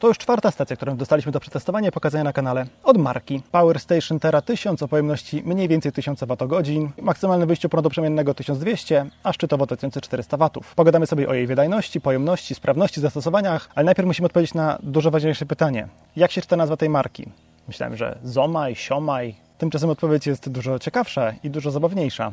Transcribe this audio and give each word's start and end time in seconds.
To 0.00 0.08
już 0.08 0.18
czwarta 0.18 0.50
stacja, 0.50 0.76
którą 0.76 0.96
dostaliśmy 0.96 1.32
do 1.32 1.40
przetestowania 1.40 1.88
i 1.88 1.92
pokazania 1.92 2.24
na 2.24 2.32
kanale 2.32 2.66
od 2.84 2.98
marki. 2.98 3.42
Power 3.52 3.80
Station 3.80 4.20
Terra 4.20 4.42
1000 4.42 4.82
o 4.82 4.88
pojemności 4.88 5.42
mniej 5.46 5.68
więcej 5.68 5.92
1000 5.92 6.20
Wh, 6.20 7.02
maksymalne 7.02 7.46
wyjście 7.46 7.68
prądu 7.68 7.90
przemiennego 7.90 8.34
1200, 8.34 9.06
a 9.22 9.32
szczytowo 9.32 9.66
1400 9.66 10.36
W. 10.36 10.50
Pogadamy 10.76 11.06
sobie 11.06 11.28
o 11.28 11.34
jej 11.34 11.46
wydajności, 11.46 12.00
pojemności, 12.00 12.54
sprawności, 12.54 13.00
zastosowaniach, 13.00 13.68
ale 13.74 13.84
najpierw 13.84 14.06
musimy 14.06 14.26
odpowiedzieć 14.26 14.54
na 14.54 14.78
dużo 14.82 15.10
ważniejsze 15.10 15.46
pytanie. 15.46 15.88
Jak 16.16 16.30
się 16.30 16.40
czyta 16.40 16.56
nazwa 16.56 16.76
tej 16.76 16.88
marki? 16.88 17.26
Myślałem, 17.68 17.96
że 17.96 18.18
Zomaj, 18.24 18.74
Siomaj. 18.74 19.34
Tymczasem 19.58 19.90
odpowiedź 19.90 20.26
jest 20.26 20.48
dużo 20.48 20.78
ciekawsza 20.78 21.32
i 21.42 21.50
dużo 21.50 21.70
zabawniejsza. 21.70 22.32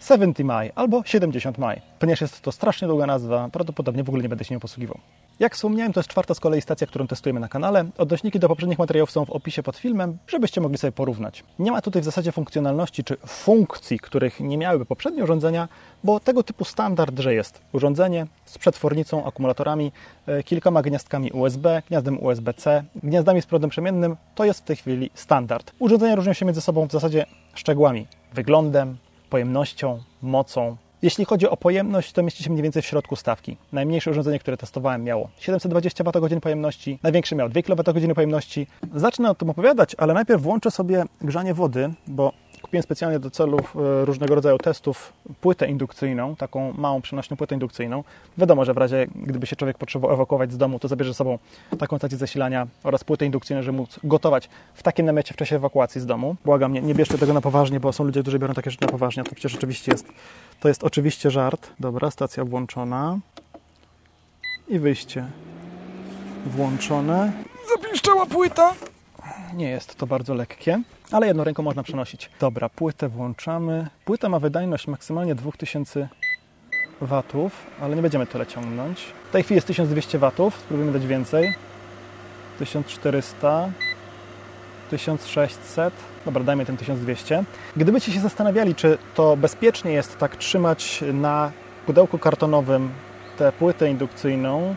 70 0.00 0.38
maj 0.38 0.72
albo 0.74 1.02
70 1.04 1.58
maj. 1.58 1.80
Ponieważ 1.98 2.20
jest 2.20 2.40
to 2.40 2.52
strasznie 2.52 2.88
długa 2.88 3.06
nazwa, 3.06 3.48
prawdopodobnie 3.52 4.04
w 4.04 4.08
ogóle 4.08 4.22
nie 4.22 4.28
będę 4.28 4.44
się 4.44 4.54
nią 4.54 4.60
posługiwał. 4.60 4.98
Jak 5.40 5.54
wspomniałem, 5.54 5.92
to 5.92 6.00
jest 6.00 6.10
czwarta 6.10 6.34
z 6.34 6.40
kolei 6.40 6.60
stacja, 6.60 6.86
którą 6.86 7.06
testujemy 7.06 7.40
na 7.40 7.48
kanale. 7.48 7.84
Odnośniki 7.98 8.38
do 8.38 8.48
poprzednich 8.48 8.78
materiałów 8.78 9.10
są 9.10 9.24
w 9.24 9.30
opisie 9.30 9.62
pod 9.62 9.76
filmem, 9.76 10.18
żebyście 10.26 10.60
mogli 10.60 10.78
sobie 10.78 10.92
porównać. 10.92 11.44
Nie 11.58 11.72
ma 11.72 11.82
tutaj 11.82 12.02
w 12.02 12.04
zasadzie 12.04 12.32
funkcjonalności 12.32 13.04
czy 13.04 13.16
funkcji, 13.26 13.98
których 13.98 14.40
nie 14.40 14.58
miałyby 14.58 14.86
poprzednie 14.86 15.24
urządzenia, 15.24 15.68
bo 16.04 16.20
tego 16.20 16.42
typu 16.42 16.64
standard, 16.64 17.18
że 17.18 17.34
jest 17.34 17.60
urządzenie 17.72 18.26
z 18.44 18.58
przetwornicą, 18.58 19.26
akumulatorami, 19.26 19.92
e, 20.26 20.42
kilkoma 20.42 20.82
gniazdkami 20.82 21.32
USB, 21.32 21.82
gniazdem 21.88 22.22
USB-C, 22.22 22.84
gniazdami 23.02 23.42
z 23.42 23.46
prądem 23.46 23.70
przemiennym, 23.70 24.16
to 24.34 24.44
jest 24.44 24.60
w 24.60 24.64
tej 24.64 24.76
chwili 24.76 25.10
standard. 25.14 25.72
Urządzenia 25.78 26.14
różnią 26.14 26.32
się 26.32 26.44
między 26.46 26.60
sobą 26.60 26.86
w 26.88 26.92
zasadzie 26.92 27.26
szczegółami, 27.54 28.06
wyglądem, 28.34 28.96
pojemnością, 29.30 30.02
mocą. 30.22 30.76
Jeśli 31.04 31.24
chodzi 31.24 31.48
o 31.48 31.56
pojemność, 31.56 32.12
to 32.12 32.22
mieści 32.22 32.44
się 32.44 32.50
mniej 32.50 32.62
więcej 32.62 32.82
w 32.82 32.86
środku 32.86 33.16
stawki. 33.16 33.56
Najmniejsze 33.72 34.10
urządzenie, 34.10 34.38
które 34.38 34.56
testowałem, 34.56 35.04
miało 35.04 35.28
720 35.38 36.04
Wh 36.04 36.40
pojemności, 36.42 36.98
największe 37.02 37.36
miało 37.36 37.50
2 37.50 37.62
kWh 37.62 38.14
pojemności. 38.14 38.66
Zacznę 38.94 39.30
o 39.30 39.34
tym 39.34 39.50
opowiadać, 39.50 39.94
ale 39.98 40.14
najpierw 40.14 40.42
włączę 40.42 40.70
sobie 40.70 41.04
grzanie 41.20 41.54
wody, 41.54 41.94
bo 42.06 42.32
kupiłem 42.64 42.82
specjalnie 42.82 43.18
do 43.18 43.30
celów 43.30 43.76
e, 43.76 44.04
różnego 44.04 44.34
rodzaju 44.34 44.58
testów 44.58 45.12
płytę 45.40 45.68
indukcyjną, 45.68 46.36
taką 46.36 46.72
małą 46.72 47.02
przenośną 47.02 47.36
płytę 47.36 47.54
indukcyjną. 47.54 48.04
Wiadomo, 48.38 48.64
że 48.64 48.74
w 48.74 48.76
razie 48.76 49.06
gdyby 49.16 49.46
się 49.46 49.56
człowiek 49.56 49.78
potrzebował 49.78 50.14
ewakuować 50.14 50.52
z 50.52 50.56
domu, 50.56 50.78
to 50.78 50.88
zabierze 50.88 51.10
ze 51.10 51.14
sobą 51.14 51.38
taką 51.78 51.98
stację 51.98 52.18
zasilania 52.18 52.66
oraz 52.84 53.04
płytę 53.04 53.24
indukcyjną, 53.24 53.62
żeby 53.62 53.78
móc 53.78 54.00
gotować 54.04 54.48
w 54.74 54.82
takim 54.82 55.06
namiocie 55.06 55.34
w 55.34 55.36
czasie 55.36 55.56
ewakuacji 55.56 56.00
z 56.00 56.06
domu. 56.06 56.36
Błagam, 56.44 56.72
nie, 56.72 56.82
nie 56.82 56.94
bierzcie 56.94 57.18
tego 57.18 57.32
na 57.32 57.40
poważnie, 57.40 57.80
bo 57.80 57.92
są 57.92 58.04
ludzie, 58.04 58.22
którzy 58.22 58.38
biorą 58.38 58.54
takie 58.54 58.70
rzeczy 58.70 58.84
na 58.84 58.92
poważnie, 58.92 59.24
to 59.24 59.34
przecież 59.34 59.54
oczywiście 59.54 59.92
jest, 59.92 60.06
to 60.60 60.68
jest 60.68 60.84
oczywiście 60.84 61.30
żart. 61.30 61.70
Dobra, 61.80 62.10
stacja 62.10 62.44
włączona 62.44 63.18
i 64.68 64.78
wyjście 64.78 65.26
włączone. 66.46 67.32
Zapiszczała 67.68 68.26
płyta! 68.26 68.74
Nie 69.54 69.70
jest 69.70 69.94
to 69.94 70.06
bardzo 70.06 70.34
lekkie, 70.34 70.82
ale 71.10 71.26
jedną 71.26 71.44
ręką 71.44 71.62
można 71.62 71.82
przenosić. 71.82 72.30
Dobra, 72.40 72.68
płytę 72.68 73.08
włączamy. 73.08 73.88
Płyta 74.04 74.28
ma 74.28 74.38
wydajność 74.38 74.86
maksymalnie 74.86 75.34
2000 75.34 76.08
watów, 77.00 77.66
ale 77.80 77.96
nie 77.96 78.02
będziemy 78.02 78.26
tyle 78.26 78.46
ciągnąć. 78.46 79.00
W 79.28 79.32
tej 79.32 79.42
chwili 79.42 79.54
jest 79.54 79.66
1200 79.66 80.18
watów, 80.18 80.58
spróbujemy 80.58 80.92
dać 80.92 81.06
więcej. 81.06 81.54
1400, 82.58 83.70
1600, 84.90 85.94
dobra, 86.24 86.44
dajmy 86.44 86.66
ten 86.66 86.76
1200. 86.76 87.44
Gdybyście 87.76 88.12
się 88.12 88.20
zastanawiali, 88.20 88.74
czy 88.74 88.98
to 89.14 89.36
bezpiecznie 89.36 89.92
jest 89.92 90.18
tak 90.18 90.36
trzymać 90.36 91.04
na 91.12 91.52
pudełku 91.86 92.18
kartonowym 92.18 92.90
tę 93.38 93.52
płytę 93.52 93.90
indukcyjną, 93.90 94.74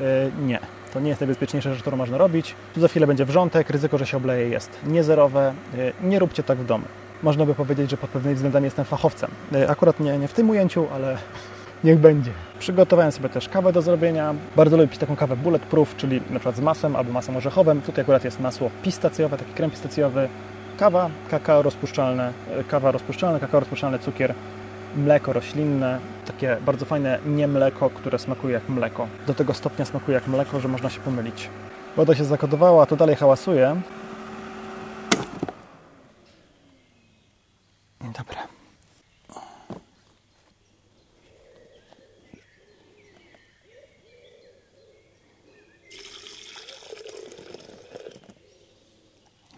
yy, 0.00 0.06
nie. 0.42 0.79
To 0.92 1.00
nie 1.00 1.08
jest 1.08 1.20
najbezpieczniejsza 1.20 1.70
rzecz, 1.70 1.80
którą 1.80 1.96
można 1.96 2.18
robić. 2.18 2.54
Tu 2.74 2.80
za 2.80 2.88
chwilę 2.88 3.06
będzie 3.06 3.24
wrzątek, 3.24 3.70
ryzyko, 3.70 3.98
że 3.98 4.06
się 4.06 4.16
obleje 4.16 4.48
jest 4.48 4.70
niezerowe. 4.86 5.54
Yy, 5.76 5.92
nie 6.02 6.18
róbcie 6.18 6.42
tak 6.42 6.58
w 6.58 6.66
domu. 6.66 6.84
Można 7.22 7.46
by 7.46 7.54
powiedzieć, 7.54 7.90
że 7.90 7.96
pod 7.96 8.10
pewnymi 8.10 8.34
względami 8.34 8.64
jestem 8.64 8.84
fachowcem. 8.84 9.30
Yy, 9.52 9.68
akurat 9.68 10.00
nie, 10.00 10.18
nie 10.18 10.28
w 10.28 10.32
tym 10.32 10.50
ujęciu, 10.50 10.86
ale 10.94 11.16
niech 11.84 11.98
będzie. 11.98 12.30
Przygotowałem 12.58 13.12
sobie 13.12 13.28
też 13.28 13.48
kawę 13.48 13.72
do 13.72 13.82
zrobienia. 13.82 14.34
Bardzo 14.56 14.76
lubię 14.76 14.88
pić 14.88 14.98
taką 14.98 15.16
kawę 15.16 15.36
bulletproof, 15.36 15.96
czyli 15.96 16.20
na 16.30 16.38
przykład 16.38 16.56
z 16.56 16.60
masłem 16.60 16.96
albo 16.96 17.12
masłem 17.12 17.36
orzechowym. 17.36 17.80
Tutaj 17.80 18.02
akurat 18.02 18.24
jest 18.24 18.40
masło 18.40 18.70
pistacjowe, 18.82 19.36
taki 19.36 19.52
krem 19.52 19.70
pistacjowy. 19.70 20.28
Kawa, 20.78 21.10
kakao 21.30 21.62
rozpuszczalne, 21.62 22.32
kawa 22.68 22.90
rozpuszczalna, 22.90 23.40
kakao 23.40 23.60
rozpuszczalny, 23.60 23.98
cukier, 23.98 24.34
mleko 24.96 25.32
roślinne, 25.32 26.00
takie 26.26 26.56
bardzo 26.66 26.84
fajne 26.84 27.18
nie 27.26 27.48
mleko, 27.48 27.90
które 27.90 28.18
smakuje 28.18 28.54
jak 28.54 28.68
mleko. 28.68 29.08
Do 29.26 29.34
tego 29.34 29.54
stopnia 29.54 29.84
smakuje 29.84 30.14
jak 30.14 30.26
mleko, 30.26 30.60
że 30.60 30.68
można 30.68 30.90
się 30.90 31.00
pomylić. 31.00 31.48
Woda 31.96 32.14
się 32.14 32.24
zakodowała, 32.24 32.86
to 32.86 32.96
dalej 32.96 33.16
hałasuje. 33.16 33.80
Dobra. 38.00 38.48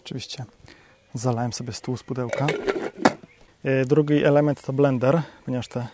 Oczywiście 0.04 0.44
zalałem 1.14 1.52
sobie 1.52 1.72
stół 1.72 1.96
z 1.96 2.02
pudełka. 2.02 2.46
Drugi 3.86 4.24
element 4.24 4.62
to 4.62 4.72
blender, 4.72 5.22
ponieważ 5.44 5.68
te, 5.68 5.86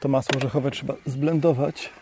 to 0.00 0.08
masło 0.08 0.36
orzechowe 0.36 0.70
trzeba 0.70 0.94
zblendować. 1.06 1.92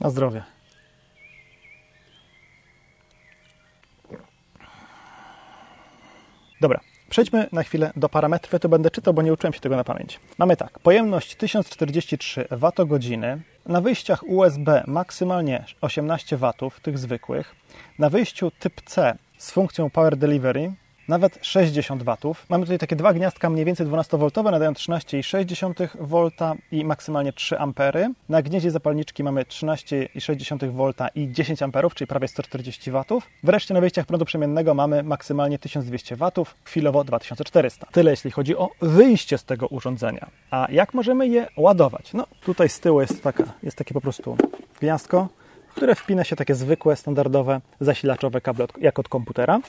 Na 0.00 0.10
zdrowie. 0.10 0.42
Dobra, 6.60 6.80
Przejdźmy 7.10 7.48
na 7.52 7.62
chwilę 7.62 7.92
do 7.96 8.08
parametrów. 8.08 8.52
Ja 8.52 8.58
to 8.58 8.68
będę 8.68 8.90
czytał, 8.90 9.14
bo 9.14 9.22
nie 9.22 9.32
uczyłem 9.32 9.52
się 9.52 9.60
tego 9.60 9.76
na 9.76 9.84
pamięć. 9.84 10.20
Mamy 10.38 10.56
tak, 10.56 10.78
pojemność 10.78 11.34
1043 11.34 12.48
Wh, 12.50 12.72
na 13.66 13.80
wyjściach 13.80 14.28
USB 14.28 14.84
maksymalnie 14.86 15.64
18 15.80 16.36
W, 16.36 16.52
tych 16.82 16.98
zwykłych, 16.98 17.54
na 17.98 18.10
wyjściu 18.10 18.50
typ 18.50 18.80
C 18.84 19.16
z 19.38 19.50
funkcją 19.50 19.90
Power 19.90 20.16
Delivery 20.16 20.72
nawet 21.08 21.38
60 21.42 22.02
W. 22.02 22.16
Mamy 22.48 22.64
tutaj 22.64 22.78
takie 22.78 22.96
dwa 22.96 23.12
gniazdka 23.12 23.50
mniej 23.50 23.64
więcej 23.64 23.86
12V, 23.86 24.44
nadają 24.44 24.72
13,6 24.72 25.88
V 26.00 26.30
i 26.72 26.84
maksymalnie 26.84 27.32
3 27.32 27.58
A. 27.58 27.66
Na 28.28 28.42
gnieździe 28.42 28.70
zapalniczki 28.70 29.24
mamy 29.24 29.44
13,6 29.44 30.70
V 30.70 31.10
i 31.14 31.32
10 31.32 31.62
A, 31.62 31.68
czyli 31.94 32.08
prawie 32.08 32.28
140 32.28 32.90
W. 32.90 33.04
Wreszcie 33.42 33.74
na 33.74 33.80
wyjściach 33.80 34.06
prądu 34.06 34.24
przemiennego 34.24 34.74
mamy 34.74 35.02
maksymalnie 35.02 35.58
1200 35.58 36.16
W, 36.16 36.30
chwilowo 36.64 37.04
2400. 37.04 37.86
Tyle 37.92 38.10
jeśli 38.10 38.30
chodzi 38.30 38.56
o 38.56 38.70
wyjście 38.80 39.38
z 39.38 39.44
tego 39.44 39.66
urządzenia. 39.66 40.30
A 40.50 40.66
jak 40.70 40.94
możemy 40.94 41.28
je 41.28 41.48
ładować? 41.56 42.12
No 42.12 42.26
tutaj 42.44 42.68
z 42.68 42.80
tyłu 42.80 43.00
jest, 43.00 43.22
taka, 43.22 43.44
jest 43.62 43.76
takie 43.76 43.94
po 43.94 44.00
prostu 44.00 44.36
gniazdko, 44.80 45.28
które 45.78 45.94
wpina 45.94 46.24
się 46.24 46.36
takie 46.36 46.54
zwykłe, 46.54 46.96
standardowe, 46.96 47.60
zasilaczowe 47.80 48.40
kable 48.40 48.64
od, 48.64 48.78
jak 48.78 48.98
od 48.98 49.08
komputera 49.08 49.60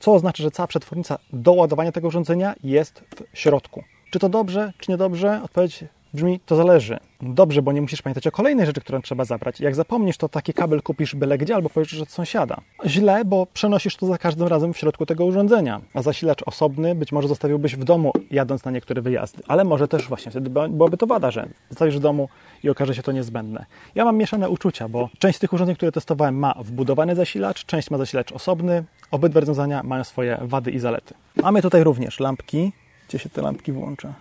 co 0.00 0.12
oznacza, 0.14 0.42
że 0.42 0.50
cała 0.50 0.66
przetwornica 0.66 1.18
do 1.32 1.52
ładowania 1.52 1.92
tego 1.92 2.08
urządzenia 2.08 2.54
jest 2.64 3.04
w 3.16 3.38
środku. 3.38 3.84
Czy 4.10 4.18
to 4.18 4.28
dobrze, 4.28 4.72
czy 4.78 4.90
niedobrze? 4.90 5.40
Odpowiedź 5.44 5.84
brzmi, 6.14 6.40
to 6.46 6.56
zależy. 6.56 6.98
Dobrze, 7.22 7.62
bo 7.62 7.72
nie 7.72 7.82
musisz 7.82 8.02
pamiętać 8.02 8.26
o 8.26 8.30
kolejnej 8.30 8.66
rzeczy, 8.66 8.80
którą 8.80 9.02
trzeba 9.02 9.24
zabrać. 9.24 9.60
Jak 9.60 9.74
zapomnisz, 9.74 10.16
to 10.16 10.28
taki 10.28 10.52
kabel 10.52 10.82
kupisz 10.82 11.14
byle 11.14 11.38
gdzie 11.38 11.54
albo 11.54 11.68
powiesz, 11.68 12.00
od 12.00 12.10
sąsiada. 12.10 12.56
Źle, 12.86 13.24
bo 13.24 13.46
przenosisz 13.46 13.96
to 13.96 14.06
za 14.06 14.18
każdym 14.18 14.48
razem 14.48 14.72
w 14.72 14.78
środku 14.78 15.06
tego 15.06 15.24
urządzenia. 15.24 15.80
A 15.94 16.02
zasilacz 16.02 16.42
osobny 16.46 16.94
być 16.94 17.12
może 17.12 17.28
zostawiłbyś 17.28 17.76
w 17.76 17.84
domu, 17.84 18.12
jadąc 18.30 18.64
na 18.64 18.70
niektóre 18.70 19.02
wyjazdy. 19.02 19.42
Ale 19.48 19.64
może 19.64 19.88
też 19.88 20.08
właśnie 20.08 20.30
wtedy 20.30 20.50
byłaby 20.50 20.96
to 20.96 21.06
wada, 21.06 21.30
że 21.30 21.48
zostawisz 21.68 21.96
w 21.96 22.00
domu 22.00 22.28
i 22.62 22.70
okaże 22.70 22.94
się 22.94 23.02
to 23.02 23.12
niezbędne. 23.12 23.66
Ja 23.94 24.04
mam 24.04 24.16
mieszane 24.16 24.48
uczucia, 24.48 24.88
bo 24.88 25.08
część 25.18 25.38
tych 25.38 25.52
urządzeń, 25.52 25.76
które 25.76 25.92
testowałem, 25.92 26.38
ma 26.38 26.54
wbudowany 26.58 27.14
zasilacz, 27.14 27.64
część 27.64 27.90
ma 27.90 27.98
zasilacz 27.98 28.32
osobny. 28.32 28.84
Obydwa 29.10 29.40
rozwiązania 29.40 29.82
mają 29.82 30.04
swoje 30.04 30.38
wady 30.42 30.70
i 30.70 30.78
zalety. 30.78 31.14
Mamy 31.42 31.62
tutaj 31.62 31.84
również 31.84 32.20
lampki. 32.20 32.72
Gdzie 33.08 33.18
się 33.18 33.28
te 33.28 33.42
lampki 33.42 33.72
włącza? 33.72 34.14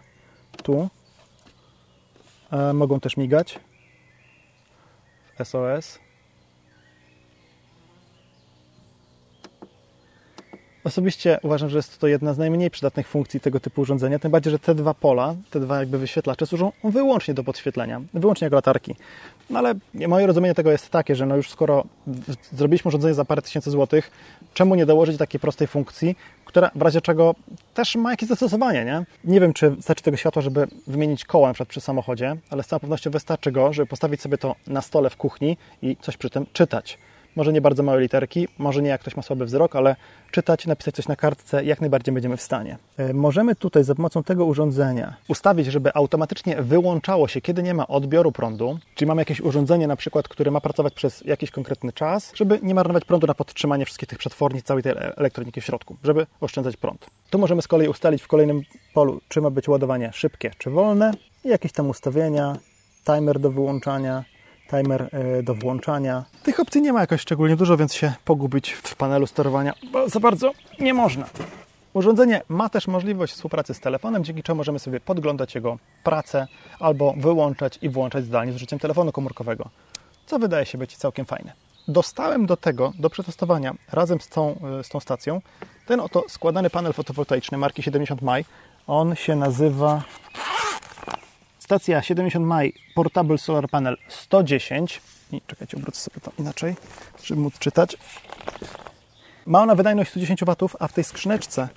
Tu 0.64 0.90
mogą 2.74 3.00
też 3.00 3.18
migać 3.18 3.60
w 5.40 5.48
SOS. 5.48 6.00
Osobiście 10.84 11.40
uważam, 11.44 11.70
że 11.70 11.78
jest 11.78 12.00
to 12.00 12.08
jedna 12.08 12.34
z 12.34 12.38
najmniej 12.38 12.72
przydatnych 12.72 13.08
funkcji 13.08 13.40
tego 13.40 13.60
typu 13.60 13.82
urządzenia, 13.82 14.20
tym 14.20 14.32
bardziej, 14.32 14.52
że 14.52 14.60
te 14.60 14.76
dwa 14.76 14.94
pola, 14.94 15.36
te 15.50 15.60
dwa 15.60 15.80
jakby 15.80 15.98
wyświetlacze 15.98 16.46
służą 16.46 16.72
wyłącznie 16.84 17.34
do 17.34 17.44
podświetlenia, 17.44 18.02
wyłącznie 18.14 18.46
jako 18.46 18.56
latarki. 18.56 18.96
No 19.52 19.60
ale 19.60 19.74
moje 20.08 20.28
rozumienie 20.28 20.56
tego 20.56 20.72
jest 20.72 20.90
takie, 20.90 21.16
że 21.16 21.26
no 21.26 21.36
już 21.36 21.50
skoro 21.50 21.84
zrobiliśmy 22.52 22.90
urządzenie 22.90 23.14
za 23.14 23.26
parę 23.26 23.42
tysięcy 23.42 23.72
złotych, 23.72 24.12
czemu 24.54 24.76
nie 24.76 24.86
dołożyć 24.86 25.18
takiej 25.18 25.40
prostej 25.40 25.68
funkcji, 25.68 26.16
która 26.46 26.72
w 26.76 26.82
razie 26.82 27.02
czego 27.02 27.36
też 27.74 27.96
ma 27.96 28.12
jakieś 28.12 28.30
zastosowanie, 28.30 28.86
nie? 28.86 29.06
Nie 29.24 29.40
wiem, 29.40 29.54
czy 29.54 29.70
wystarczy 29.70 30.04
tego 30.04 30.18
światła, 30.18 30.42
żeby 30.42 30.68
wymienić 30.88 31.26
koła 31.26 31.48
na 31.48 31.54
przykład 31.54 31.70
przy 31.70 31.82
samochodzie, 31.82 32.36
ale 32.50 32.64
z 32.64 32.68
całą 32.68 32.80
pewnością 32.80 33.12
wystarczy 33.12 33.52
go, 33.52 33.74
żeby 33.74 33.88
postawić 33.88 34.22
sobie 34.22 34.38
to 34.38 34.56
na 34.68 34.82
stole 34.82 35.10
w 35.10 35.18
kuchni 35.18 35.58
i 35.82 35.98
coś 36.02 36.18
przy 36.18 36.30
tym 36.30 36.46
czytać. 36.54 36.98
Może 37.36 37.54
nie 37.54 37.62
bardzo 37.62 37.84
małe 37.84 38.02
literki, 38.02 38.48
może 38.58 38.82
nie 38.82 38.90
jak 38.90 39.02
ktoś 39.02 39.16
ma 39.16 39.22
słaby 39.22 39.46
wzrok, 39.46 39.76
ale 39.76 39.96
czytać, 40.32 40.66
napisać 40.66 40.96
coś 40.96 41.08
na 41.08 41.16
kartce 41.16 41.64
jak 41.64 41.82
najbardziej 41.82 42.14
będziemy 42.14 42.38
w 42.38 42.42
stanie. 42.42 42.78
E, 42.98 43.14
możemy 43.14 43.56
tutaj 43.56 43.84
za 43.84 43.96
pomocą 43.96 44.24
tego 44.24 44.46
urządzenia 44.46 45.16
ustawić, 45.28 45.68
żeby 45.68 45.94
automatycznie 45.94 46.62
wyłączało 46.62 47.28
się, 47.28 47.42
kiedy 47.42 47.64
nie 47.64 47.74
ma 47.74 47.88
odbioru 47.88 48.32
prądu, 48.32 48.80
czyli 48.96 49.08
mamy 49.08 49.22
jakieś 49.22 49.42
urządzenie 49.42 49.88
na 49.88 49.96
przykład, 49.96 50.28
które 50.28 50.52
ma 50.52 50.62
pracować 50.62 50.94
przez 50.94 51.22
jakiś 51.26 51.52
konkretny 51.52 51.94
czas, 51.94 52.32
żeby 52.36 52.60
nie 52.64 52.76
marnować 52.76 53.06
prądu 53.06 53.28
na 53.28 53.34
podtrzymanie 53.34 53.86
wszystkich 53.86 54.10
tych 54.10 54.20
przetworni, 54.20 54.62
całej 54.62 54.84
tej 54.84 54.94
elektroniki 55.18 55.62
w 55.62 55.66
środku, 55.66 55.98
żeby 56.04 56.26
oszczędzać 56.42 56.78
prąd. 56.78 57.06
Tu 57.30 57.40
możemy 57.40 57.62
z 57.62 57.68
kolei 57.68 57.88
ustalić 57.88 58.22
w 58.22 58.28
kolejnym 58.28 58.62
polu, 58.94 59.22
czy 59.28 59.42
ma 59.42 59.50
być 59.50 59.68
ładowanie 59.68 60.10
szybkie, 60.14 60.52
czy 60.58 60.70
wolne 60.70 61.12
i 61.44 61.48
jakieś 61.48 61.72
tam 61.72 61.90
ustawienia, 61.90 62.58
timer 63.06 63.40
do 63.40 63.52
wyłączania, 63.52 64.24
timer 64.72 65.10
e, 65.12 65.44
do 65.44 65.56
włączania. 65.56 66.24
Tych 66.44 66.60
opcji 66.60 66.82
nie 66.82 66.94
ma 66.94 67.02
jakoś 67.02 67.22
szczególnie 67.22 67.56
dużo, 67.56 67.78
więc 67.78 67.94
się 67.94 68.14
pogubić 68.26 68.72
w 68.72 68.96
panelu 68.96 69.28
sterowania 69.28 69.74
za 70.08 70.20
bardzo 70.20 70.52
nie 70.80 70.94
można. 70.94 71.26
Urządzenie 71.94 72.42
ma 72.50 72.70
też 72.70 72.88
możliwość 72.88 73.34
współpracy 73.34 73.74
z 73.74 73.80
telefonem, 73.80 74.24
dzięki 74.24 74.44
czemu 74.44 74.58
możemy 74.58 74.80
sobie 74.80 75.00
podglądać 75.00 75.56
jego 75.56 75.78
pracę 76.04 76.48
albo 76.80 77.14
wyłączać 77.18 77.80
i 77.82 77.90
włączać 77.90 78.26
zdalnie 78.26 78.54
z 78.54 78.56
użyciem 78.56 78.80
telefonu 78.80 79.12
komórkowego, 79.12 79.70
co 80.26 80.40
wydaje 80.40 80.66
się 80.66 80.78
być 80.78 80.98
całkiem 80.98 81.26
fajne. 81.26 81.54
Dostałem 81.88 82.46
do 82.46 82.58
tego, 82.58 82.94
do 83.00 83.10
przetestowania 83.10 83.74
razem 83.92 84.22
z 84.22 84.28
tą, 84.28 84.56
e, 84.80 84.84
z 84.84 84.90
tą 84.90 85.00
stacją, 85.00 85.42
ten 85.88 86.00
oto 86.00 86.24
składany 86.28 86.70
panel 86.70 86.94
fotowoltaiczny 86.94 87.58
marki 87.58 87.84
70 87.84 88.22
Maj. 88.22 88.46
On 88.88 89.16
się 89.16 89.36
nazywa 89.36 90.04
Stacja 91.62 92.02
70 92.02 92.46
Maj 92.46 92.74
Portable 92.96 93.38
Solar 93.38 93.70
Panel 93.70 93.98
110. 94.08 95.02
I 95.32 95.42
czekajcie, 95.48 95.78
obrócę 95.78 96.00
sobie 96.00 96.22
to 96.22 96.32
inaczej, 96.40 96.76
żeby 97.24 97.42
móc 97.42 97.60
czytać. 97.60 97.98
Ma 99.46 99.62
ona 99.62 99.76
wydajność 99.76 100.12
110 100.12 100.40
W, 100.46 100.76
a 100.80 100.88
w 100.88 100.94
tej 100.94 101.04
skrzyneczce 101.04 101.70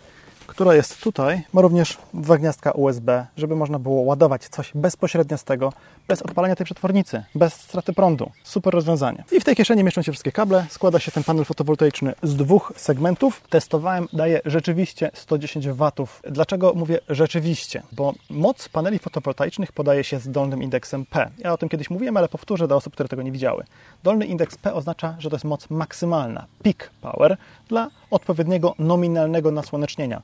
która 0.46 0.74
jest 0.74 1.00
tutaj, 1.00 1.42
ma 1.52 1.60
również 1.60 1.98
dwa 2.14 2.38
gniazdka 2.38 2.72
USB, 2.72 3.26
żeby 3.36 3.56
można 3.56 3.78
było 3.78 4.02
ładować 4.02 4.48
coś 4.48 4.72
bezpośrednio 4.74 5.38
z 5.38 5.44
tego, 5.44 5.72
bez 6.08 6.22
odpalania 6.22 6.56
tej 6.56 6.64
przetwornicy, 6.64 7.24
bez 7.34 7.54
straty 7.54 7.92
prądu. 7.92 8.30
Super 8.42 8.74
rozwiązanie. 8.74 9.24
I 9.32 9.40
w 9.40 9.44
tej 9.44 9.56
kieszeni 9.56 9.84
mieszczą 9.84 10.02
się 10.02 10.12
wszystkie 10.12 10.32
kable. 10.32 10.66
Składa 10.70 10.98
się 10.98 11.12
ten 11.12 11.24
panel 11.24 11.44
fotowoltaiczny 11.44 12.14
z 12.22 12.36
dwóch 12.36 12.72
segmentów. 12.76 13.42
Testowałem, 13.50 14.08
daje 14.12 14.40
rzeczywiście 14.44 15.10
110 15.14 15.68
W. 15.68 15.92
Dlaczego 16.22 16.72
mówię 16.74 16.98
rzeczywiście? 17.08 17.82
Bo 17.92 18.14
moc 18.30 18.68
paneli 18.68 18.98
fotowoltaicznych 18.98 19.72
podaje 19.72 20.04
się 20.04 20.18
z 20.18 20.30
dolnym 20.30 20.62
indeksem 20.62 21.06
P. 21.06 21.30
Ja 21.38 21.52
o 21.52 21.58
tym 21.58 21.68
kiedyś 21.68 21.90
mówiłem, 21.90 22.16
ale 22.16 22.28
powtórzę 22.28 22.68
dla 22.68 22.76
osób, 22.76 22.92
które 22.92 23.08
tego 23.08 23.22
nie 23.22 23.32
widziały. 23.32 23.64
Dolny 24.02 24.26
indeks 24.26 24.56
P 24.56 24.74
oznacza, 24.74 25.16
że 25.18 25.30
to 25.30 25.36
jest 25.36 25.44
moc 25.44 25.70
maksymalna, 25.70 26.46
peak 26.62 26.90
power, 27.00 27.36
dla 27.68 27.90
odpowiedniego 28.10 28.74
nominalnego 28.78 29.50
nasłonecznienia. 29.50 30.22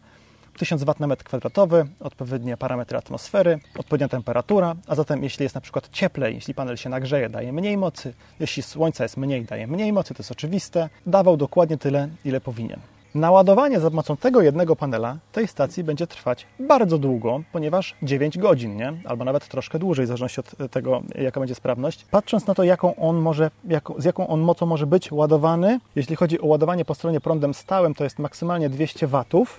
1000 0.60 0.84
W 0.84 1.00
na 1.00 1.06
metr 1.06 1.24
kwadratowy, 1.24 1.86
odpowiednie 2.00 2.56
parametry 2.56 2.98
atmosfery, 2.98 3.58
odpowiednia 3.78 4.08
temperatura, 4.08 4.76
a 4.86 4.94
zatem 4.94 5.22
jeśli 5.22 5.42
jest 5.42 5.54
na 5.54 5.60
przykład 5.60 5.88
cieplej, 5.88 6.34
jeśli 6.34 6.54
panel 6.54 6.76
się 6.76 6.88
nagrzeje, 6.88 7.28
daje 7.28 7.52
mniej 7.52 7.76
mocy, 7.76 8.14
jeśli 8.40 8.62
słońca 8.62 9.04
jest 9.04 9.16
mniej, 9.16 9.44
daje 9.44 9.66
mniej 9.66 9.92
mocy, 9.92 10.14
to 10.14 10.20
jest 10.20 10.32
oczywiste, 10.32 10.88
dawał 11.06 11.36
dokładnie 11.36 11.78
tyle, 11.78 12.08
ile 12.24 12.40
powinien. 12.40 12.80
Naładowanie 13.14 13.80
za 13.80 13.90
pomocą 13.90 14.16
tego 14.16 14.42
jednego 14.42 14.76
panela 14.76 15.16
tej 15.32 15.48
stacji 15.48 15.84
będzie 15.84 16.06
trwać 16.06 16.46
bardzo 16.60 16.98
długo, 16.98 17.42
ponieważ 17.52 17.94
9 18.02 18.38
godzin, 18.38 18.76
nie? 18.76 18.92
albo 19.04 19.24
nawet 19.24 19.48
troszkę 19.48 19.78
dłużej, 19.78 20.04
w 20.04 20.08
zależności 20.08 20.40
od 20.40 20.70
tego, 20.70 21.02
jaka 21.14 21.40
będzie 21.40 21.54
sprawność. 21.54 22.06
Patrząc 22.10 22.46
na 22.46 22.54
to, 22.54 22.64
jaką 22.64 22.96
on 22.96 23.16
może, 23.16 23.50
jak, 23.64 23.88
z 23.98 24.04
jaką 24.04 24.28
on 24.28 24.40
mocą 24.40 24.66
może 24.66 24.86
być 24.86 25.12
ładowany, 25.12 25.80
jeśli 25.96 26.16
chodzi 26.16 26.40
o 26.40 26.46
ładowanie 26.46 26.84
po 26.84 26.94
stronie 26.94 27.20
prądem 27.20 27.54
stałym, 27.54 27.94
to 27.94 28.04
jest 28.04 28.18
maksymalnie 28.18 28.68
200 28.68 29.06
W 29.06 29.16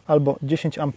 albo 0.07 0.35
10 0.43 0.77
A 0.77 0.87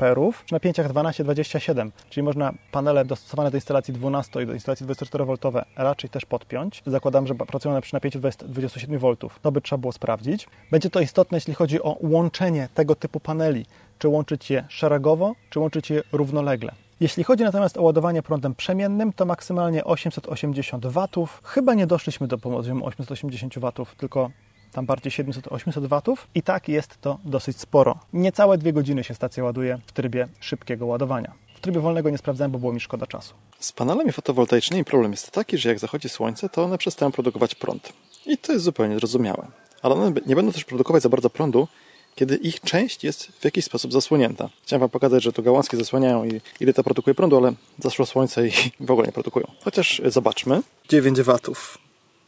przy 0.45 0.53
napięciach 0.53 0.93
12-27, 0.93 1.91
czyli 2.11 2.25
można 2.25 2.53
panele 2.73 3.05
dostosowane 3.05 3.51
do 3.51 3.57
instalacji 3.57 3.95
12 3.95 4.43
i 4.43 4.47
do 4.47 4.53
instalacji 4.55 4.87
24V 4.87 5.63
raczej 5.77 6.11
też 6.11 6.27
podpiąć. 6.27 6.83
Zakładam, 6.87 7.27
że 7.27 7.35
pracują 7.35 7.81
przy 7.81 7.95
napięciu 7.95 8.19
27 8.19 8.99
V. 8.99 9.17
To 9.43 9.53
by 9.53 9.61
trzeba 9.61 9.81
było 9.81 9.93
sprawdzić. 9.93 10.49
Będzie 10.71 10.91
to 10.91 11.01
istotne, 11.01 11.37
jeśli 11.37 11.55
chodzi 11.55 11.83
o 11.83 11.97
łączenie 12.01 12.44
tego 12.75 12.95
typu 12.95 13.21
paneli, 13.21 13.67
czy 13.99 14.09
łączyć 14.09 14.51
je 14.51 14.65
szeregowo, 14.69 15.35
czy 15.51 15.61
łączyć 15.61 15.91
je 15.91 16.03
równolegle. 16.13 16.73
Jeśli 17.01 17.25
chodzi 17.25 17.45
natomiast 17.45 17.77
o 17.77 17.83
ładowanie 17.83 18.23
prądem 18.23 18.55
przemiennym, 18.55 19.13
to 19.13 19.25
maksymalnie 19.25 19.85
880 19.85 20.87
W. 20.87 21.09
Chyba 21.43 21.75
nie 21.75 21.87
doszliśmy 21.87 22.29
do 22.29 22.39
poziomu 22.39 22.87
880 22.87 23.55
W, 23.59 23.97
tylko 23.97 24.31
tam 24.73 24.87
bardziej 24.87 25.13
700-800 25.13 25.89
W 26.17 26.17
i 26.35 26.43
tak 26.43 26.69
jest 26.69 27.01
to 27.01 27.19
dosyć 27.25 27.61
sporo. 27.61 27.99
Niecałe 28.13 28.59
dwie 28.59 28.73
godziny 28.73 29.05
się 29.05 29.15
stacja 29.15 29.45
ładuje 29.45 29.79
w 29.87 29.93
trybie 29.93 30.29
szybkiego 30.41 30.87
ładowania. 30.87 31.33
W 31.55 31.61
trybie 31.61 31.81
wolnego 31.81 32.11
nie 32.11 32.19
sprawdzałem, 32.19 32.51
bo 32.53 32.59
było 32.59 32.73
mi 32.73 32.81
szkoda 32.81 33.07
czasu. 33.07 33.35
Z 33.59 33.73
panelami 33.73 34.13
fotowoltaicznymi 34.13 34.85
problem 34.85 35.11
jest 35.11 35.31
taki, 35.31 35.59
że 35.59 35.69
jak 35.69 35.79
zachodzi 35.79 36.09
słońce, 36.09 36.49
to 36.49 36.65
one 36.65 36.79
przestają 36.79 37.13
produkować 37.13 37.55
prąd. 37.55 37.93
I 38.27 38.39
to 38.39 38.53
jest 38.53 38.65
zupełnie 38.65 38.97
zrozumiałe. 38.97 39.47
Ale 39.83 39.95
one 39.95 40.13
nie 40.27 40.37
będą 40.37 40.53
też 40.53 40.65
produkować 40.65 41.03
za 41.03 41.09
bardzo 41.09 41.31
prądu, 41.31 41.69
kiedy 42.15 42.37
ich 42.37 42.61
część 42.61 43.05
jest 43.05 43.27
w 43.27 43.45
jakiś 43.45 43.65
sposób 43.65 43.93
zasłonięta. 43.93 44.51
Chciałem 44.63 44.81
Wam 44.81 44.91
pokazać, 44.91 45.23
że 45.23 45.33
to 45.33 45.43
gałązki 45.43 45.77
zasłaniają 45.77 46.25
i 46.25 46.41
ile 46.61 46.73
to 46.73 46.85
produkuje 46.85 47.15
prądu, 47.15 47.37
ale 47.37 47.53
zaszło 47.79 48.07
słońce 48.07 48.49
i 48.49 48.51
w 48.81 48.91
ogóle 48.91 49.07
nie 49.07 49.13
produkują. 49.13 49.47
Chociaż 49.65 50.03
zobaczmy. 50.05 50.63
9 50.89 51.21
watów. 51.21 51.79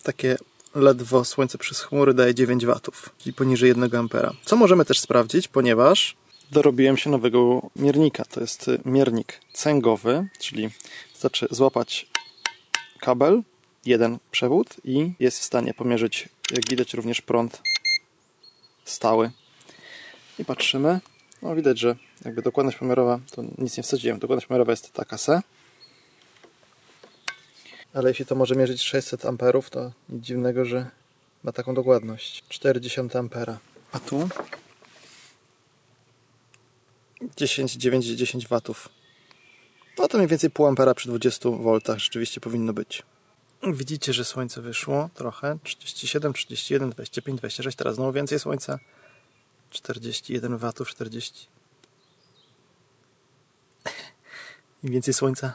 Takie 0.02 0.36
ledwo 0.74 1.24
słońce 1.24 1.58
przez 1.58 1.80
chmury 1.80 2.14
daje 2.14 2.34
9 2.34 2.66
watów, 2.66 3.10
czyli 3.18 3.32
poniżej 3.32 3.68
1 3.68 3.96
ampera. 3.96 4.32
Co 4.44 4.56
możemy 4.56 4.84
też 4.84 5.00
sprawdzić, 5.00 5.48
ponieważ 5.48 6.16
dorobiłem 6.52 6.96
się 6.96 7.10
nowego 7.10 7.70
miernika. 7.76 8.24
To 8.24 8.40
jest 8.40 8.70
miernik 8.84 9.40
cęgowy, 9.52 10.28
czyli 10.40 10.70
wystarczy 11.12 11.46
złapać 11.50 12.06
kabel, 13.00 13.42
jeden 13.86 14.18
przewód 14.30 14.74
i 14.84 15.12
jest 15.20 15.38
w 15.38 15.42
stanie 15.42 15.74
pomierzyć, 15.74 16.28
jak 16.50 16.68
widać, 16.68 16.94
również 16.94 17.20
prąd 17.20 17.60
stały 18.84 19.30
i 20.38 20.44
patrzymy. 20.44 21.00
No 21.42 21.54
widać, 21.54 21.78
że 21.78 21.96
jakby 22.24 22.42
dokładność 22.42 22.78
pomiarowa, 22.78 23.20
to 23.30 23.44
nic 23.58 23.76
nie 23.76 23.82
wsadziłem. 23.82 24.18
Dokładność 24.18 24.46
pomiarowa 24.46 24.72
jest 24.72 24.92
taka 24.92 25.18
se. 25.18 25.40
Ale 27.94 28.08
jeśli 28.08 28.26
to 28.26 28.34
może 28.34 28.56
mierzyć 28.56 28.82
600 28.82 29.26
amperów, 29.26 29.70
to 29.70 29.92
nic 30.08 30.24
dziwnego, 30.24 30.64
że 30.64 30.90
ma 31.44 31.52
taką 31.52 31.74
dokładność. 31.74 32.44
40 32.48 33.00
ampera. 33.18 33.58
A 33.92 34.00
tu 34.00 34.28
10, 37.36 37.72
9, 37.72 38.06
10 38.06 38.48
watów. 38.48 38.88
No 39.98 40.08
to 40.08 40.18
mniej 40.18 40.28
więcej 40.28 40.50
pół 40.50 40.66
ampera 40.66 40.94
przy 40.94 41.08
20 41.08 41.48
V 41.50 41.78
rzeczywiście 41.96 42.40
powinno 42.40 42.72
być. 42.72 43.02
Widzicie, 43.62 44.12
że 44.12 44.24
słońce 44.24 44.62
wyszło 44.62 45.10
trochę. 45.14 45.58
37, 45.62 46.32
31, 46.32 46.90
25, 46.90 47.38
26. 47.38 47.76
Teraz 47.76 47.94
znowu 47.94 48.12
więcej 48.12 48.38
słońca. 48.38 48.78
41 49.70 50.58
watów, 50.58 50.88
40. 50.88 51.48
Im 54.82 54.92
więcej 54.92 55.14
słońca, 55.14 55.54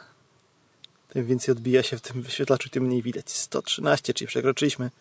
tym 1.09 1.25
więcej 1.25 1.51
odbija 1.51 1.83
się 1.83 1.97
w 1.97 2.01
tym 2.01 2.21
wyświetlaczu, 2.21 2.69
tym 2.69 2.83
mniej 2.83 3.01
widać. 3.01 3.29
113, 3.29 4.13
czyli 4.13 4.27
przekroczyliśmy 4.27 4.91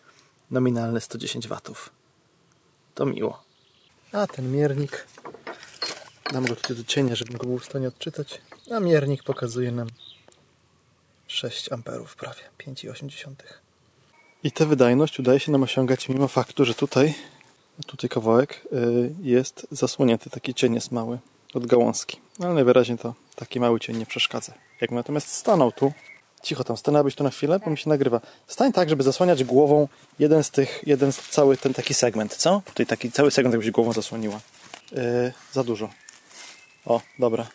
nominalne 0.51 1.01
110 1.01 1.47
watów. 1.47 1.89
To 2.95 3.05
miło. 3.05 3.43
A 4.11 4.27
ten 4.27 4.51
miernik, 4.51 5.07
dam 6.33 6.45
go 6.45 6.55
tutaj 6.55 6.77
do 6.77 6.83
cienia, 6.83 7.15
żebym 7.15 7.37
go 7.37 7.47
był 7.47 7.59
w 7.59 7.65
stanie 7.65 7.87
odczytać. 7.87 8.41
A 8.71 8.79
miernik 8.79 9.23
pokazuje 9.23 9.71
nam 9.71 9.87
6 11.27 11.71
amperów 11.71 12.15
prawie, 12.15 12.41
5,8. 12.59 13.33
I 14.43 14.51
tę 14.51 14.65
wydajność 14.65 15.19
udaje 15.19 15.39
się 15.39 15.51
nam 15.51 15.63
osiągać 15.63 16.09
mimo 16.09 16.27
faktu, 16.27 16.65
że 16.65 16.73
tutaj 16.73 17.15
tutaj 17.87 18.09
kawałek 18.09 18.67
y, 18.73 19.11
jest 19.21 19.67
zasłonięty, 19.71 20.29
taki 20.29 20.53
cień 20.53 20.73
jest 20.73 20.91
mały 20.91 21.19
od 21.53 21.65
gałązki. 21.65 22.19
Ale 22.39 22.53
najwyraźniej 22.53 22.97
to 22.97 23.13
taki 23.35 23.59
mały 23.59 23.79
cień 23.79 23.97
nie 23.97 24.05
przeszkadza. 24.05 24.53
Jak 24.81 24.91
natomiast 24.91 25.27
stanął 25.27 25.71
tu, 25.71 25.93
cicho 26.43 26.63
tam, 26.63 26.77
stanęłabyś 26.77 27.15
tu 27.15 27.23
na 27.23 27.29
chwilę, 27.29 27.59
bo 27.59 27.71
mi 27.71 27.77
się 27.77 27.89
nagrywa. 27.89 28.21
Stań 28.47 28.73
tak, 28.73 28.89
żeby 28.89 29.03
zasłaniać 29.03 29.43
głową 29.43 29.87
jeden 30.19 30.43
z 30.43 30.51
tych, 30.51 30.83
jeden 30.85 31.11
z 31.11 31.17
cały 31.29 31.57
ten 31.57 31.73
taki 31.73 31.93
segment, 31.93 32.35
co? 32.35 32.61
Tutaj 32.65 32.85
taki 32.85 33.11
cały 33.11 33.31
segment 33.31 33.53
jakbyś 33.53 33.71
głową 33.71 33.93
zasłoniła. 33.93 34.39
Yy, 34.91 35.33
za 35.53 35.63
dużo. 35.63 35.89
O, 36.85 37.01
dobra. 37.19 37.47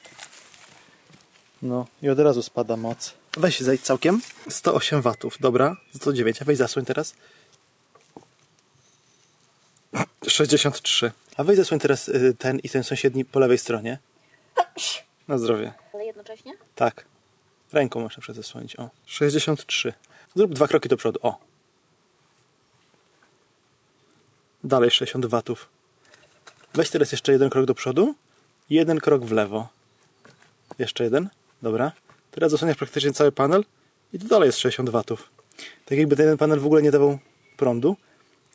No 1.62 1.86
i 2.02 2.08
od 2.08 2.18
razu 2.18 2.42
spada 2.42 2.76
moc. 2.76 3.14
Weź 3.36 3.60
zejdź 3.60 3.80
całkiem. 3.80 4.20
108 4.48 5.02
watów, 5.02 5.36
dobra. 5.40 5.76
109, 5.94 6.42
a 6.42 6.44
weź 6.44 6.58
zasłoń 6.58 6.84
teraz. 6.84 7.14
63. 10.28 11.12
A 11.36 11.44
weź 11.44 11.56
zasłoń 11.56 11.80
teraz 11.80 12.08
y, 12.08 12.34
ten 12.38 12.58
i 12.58 12.68
ten 12.68 12.84
sąsiedni 12.84 13.24
po 13.24 13.40
lewej 13.40 13.58
stronie. 13.58 13.98
Na 15.28 15.38
zdrowie. 15.38 15.72
Ale 15.94 16.04
jednocześnie? 16.04 16.52
Tak. 16.74 17.04
Ręką 17.72 18.00
muszę 18.00 18.20
przezesłonić. 18.20 18.76
O. 18.76 18.90
63. 19.06 19.92
Zrób 20.34 20.54
dwa 20.54 20.68
kroki 20.68 20.88
do 20.88 20.96
przodu. 20.96 21.18
O. 21.22 21.38
Dalej 24.64 24.90
60 24.90 25.26
watów. 25.26 25.68
Weź 26.74 26.90
teraz 26.90 27.12
jeszcze 27.12 27.32
jeden 27.32 27.50
krok 27.50 27.66
do 27.66 27.74
przodu. 27.74 28.14
Jeden 28.70 29.00
krok 29.00 29.24
w 29.24 29.32
lewo. 29.32 29.68
Jeszcze 30.78 31.04
jeden. 31.04 31.28
Dobra. 31.62 31.92
Teraz 32.30 32.50
zasłaniasz 32.50 32.76
praktycznie 32.76 33.12
cały 33.12 33.32
panel 33.32 33.64
i 34.12 34.18
tu 34.18 34.28
dalej 34.28 34.46
jest 34.46 34.58
60 34.58 34.90
watów. 34.90 35.30
Tak 35.84 35.98
jakby 35.98 36.16
ten 36.16 36.36
panel 36.36 36.60
w 36.60 36.66
ogóle 36.66 36.82
nie 36.82 36.90
dawał 36.90 37.18
prądu, 37.56 37.96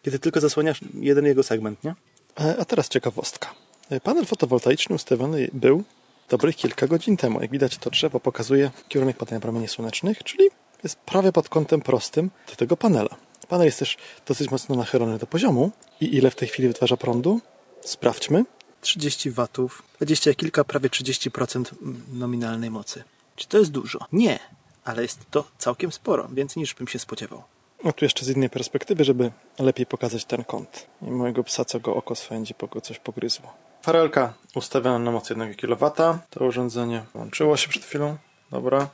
kiedy 0.01 0.19
tylko 0.19 0.39
zasłaniasz 0.41 0.79
jeden 0.93 1.25
jego 1.25 1.43
segment, 1.43 1.83
nie? 1.83 1.95
E, 2.39 2.57
A 2.59 2.65
teraz 2.65 2.89
ciekawostka. 2.89 3.53
E, 3.89 3.99
Panel 3.99 4.25
fotowoltaiczny 4.25 4.95
ustawiony 4.95 5.49
był 5.53 5.83
dobrych 6.29 6.55
kilka 6.55 6.87
godzin 6.87 7.17
temu. 7.17 7.41
Jak 7.41 7.51
widać, 7.51 7.77
to 7.77 7.89
drzewo 7.89 8.19
pokazuje 8.19 8.71
kierunek 8.87 9.17
padania 9.17 9.39
promieni 9.39 9.67
słonecznych, 9.67 10.23
czyli 10.23 10.49
jest 10.83 10.95
prawie 10.95 11.31
pod 11.31 11.49
kątem 11.49 11.81
prostym 11.81 12.31
do 12.49 12.55
tego 12.55 12.77
panela. 12.77 13.15
Panel 13.47 13.65
jest 13.65 13.79
też 13.79 13.97
dosyć 14.27 14.51
mocno 14.51 14.75
nachylony 14.75 15.17
do 15.17 15.27
poziomu. 15.27 15.71
I 16.01 16.15
ile 16.15 16.31
w 16.31 16.35
tej 16.35 16.47
chwili 16.47 16.67
wytwarza 16.67 16.97
prądu? 16.97 17.41
Sprawdźmy. 17.81 18.45
30 18.81 19.31
watów, 19.31 19.83
20 19.97 20.33
kilka, 20.33 20.63
prawie 20.63 20.89
30% 20.89 21.65
nominalnej 22.13 22.71
mocy. 22.71 23.03
Czy 23.35 23.47
to 23.47 23.57
jest 23.57 23.71
dużo? 23.71 23.99
Nie, 24.11 24.39
ale 24.83 25.01
jest 25.01 25.19
to 25.31 25.43
całkiem 25.57 25.91
sporo, 25.91 26.27
więcej 26.33 26.61
niż 26.61 26.73
bym 26.73 26.87
się 26.87 26.99
spodziewał. 26.99 27.43
No 27.83 27.93
tu 27.93 28.05
jeszcze 28.05 28.25
z 28.25 28.29
innej 28.29 28.49
perspektywy, 28.49 29.03
żeby 29.03 29.31
lepiej 29.59 29.85
pokazać 29.85 30.25
ten 30.25 30.43
kąt. 30.43 30.87
I 31.01 31.11
mojego 31.11 31.43
psa, 31.43 31.65
co 31.65 31.79
go 31.79 31.95
oko 31.95 32.15
swędzi, 32.15 32.55
bo 32.59 32.67
go 32.67 32.81
coś 32.81 32.99
pogryzło. 32.99 33.53
Farelka 33.81 34.33
ustawiona 34.55 34.99
na 34.99 35.11
moc 35.11 35.29
1 35.29 35.55
kW. 35.55 35.91
To 36.29 36.45
urządzenie 36.45 37.03
włączyło 37.13 37.57
się 37.57 37.69
przed 37.69 37.85
chwilą. 37.85 38.17
Dobra. 38.51 38.87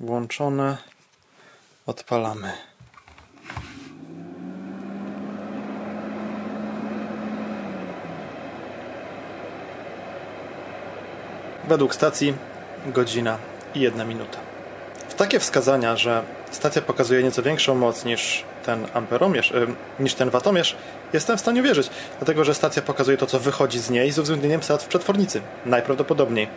Włączone. 0.00 0.76
Odpalamy. 1.86 2.52
Według 11.68 11.94
stacji 11.94 12.34
godzina 12.86 13.38
i 13.74 13.80
jedna 13.80 14.04
minuta. 14.04 14.47
Takie 15.18 15.40
wskazania, 15.40 15.96
że 15.96 16.22
stacja 16.50 16.82
pokazuje 16.82 17.22
nieco 17.22 17.42
większą 17.42 17.74
moc 17.74 18.04
niż 18.04 18.44
ten 18.64 18.86
amperomierz, 18.94 19.52
niż 20.00 20.14
ten 20.14 20.30
watomierz, 20.30 20.76
jestem 21.12 21.36
w 21.36 21.40
stanie 21.40 21.62
wierzyć, 21.62 21.90
dlatego 22.18 22.44
że 22.44 22.54
stacja 22.54 22.82
pokazuje 22.82 23.16
to, 23.16 23.26
co 23.26 23.40
wychodzi 23.40 23.78
z 23.78 23.90
niej 23.90 24.12
z 24.12 24.18
uwzględnieniem 24.18 24.62
sat 24.62 24.82
w 24.82 24.88
przetwornicy. 24.88 25.40
Najprawdopodobniej. 25.66 26.48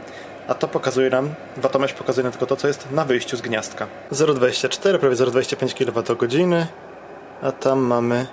A 0.47 0.53
to 0.53 0.67
pokazuje 0.67 1.09
nam, 1.09 1.33
watomierz 1.57 1.93
pokazuje 1.93 2.23
nam 2.23 2.31
tylko 2.31 2.45
to, 2.45 2.55
co 2.55 2.67
jest 2.67 2.91
na 2.91 3.05
wyjściu 3.05 3.37
z 3.37 3.41
gniazdka. 3.41 3.87
0,24, 4.11 4.99
prawie 4.99 5.15
0,25 5.15 5.73
kWh, 5.73 6.67
a 7.41 7.51
tam 7.51 7.79
mamy 7.79 8.27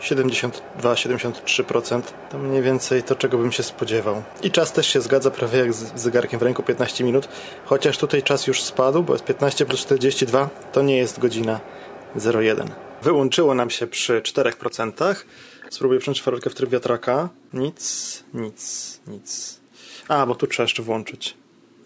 72-73%. 0.00 2.02
To 2.30 2.38
mniej 2.38 2.62
więcej 2.62 3.02
to, 3.02 3.14
czego 3.14 3.38
bym 3.38 3.52
się 3.52 3.62
spodziewał. 3.62 4.22
I 4.42 4.50
czas 4.50 4.72
też 4.72 4.86
się 4.86 5.00
zgadza, 5.00 5.30
prawie 5.30 5.58
jak 5.58 5.72
z 5.72 6.00
zegarkiem 6.00 6.40
w 6.40 6.42
ręku 6.42 6.62
15 6.62 7.04
minut. 7.04 7.28
Chociaż 7.64 7.98
tutaj 7.98 8.22
czas 8.22 8.46
już 8.46 8.62
spadł, 8.62 9.02
bo 9.02 9.12
jest 9.12 9.24
15 9.24 9.66
plus 9.66 9.80
42, 9.80 10.48
to 10.72 10.82
nie 10.82 10.96
jest 10.96 11.18
godzina 11.18 11.60
01. 12.34 12.70
Wyłączyło 13.02 13.54
nam 13.54 13.70
się 13.70 13.86
przy 13.86 14.20
4%. 14.20 15.14
Spróbuję 15.70 16.00
przełączyć 16.00 16.24
farelkę 16.24 16.50
w 16.50 16.54
tryb 16.54 16.70
wiatraka. 16.70 17.28
Nic, 17.52 18.24
nic, 18.34 19.00
nic. 19.06 19.60
A, 20.08 20.26
bo 20.26 20.34
tu 20.34 20.46
trzeba 20.46 20.64
jeszcze 20.64 20.82
włączyć. 20.82 21.36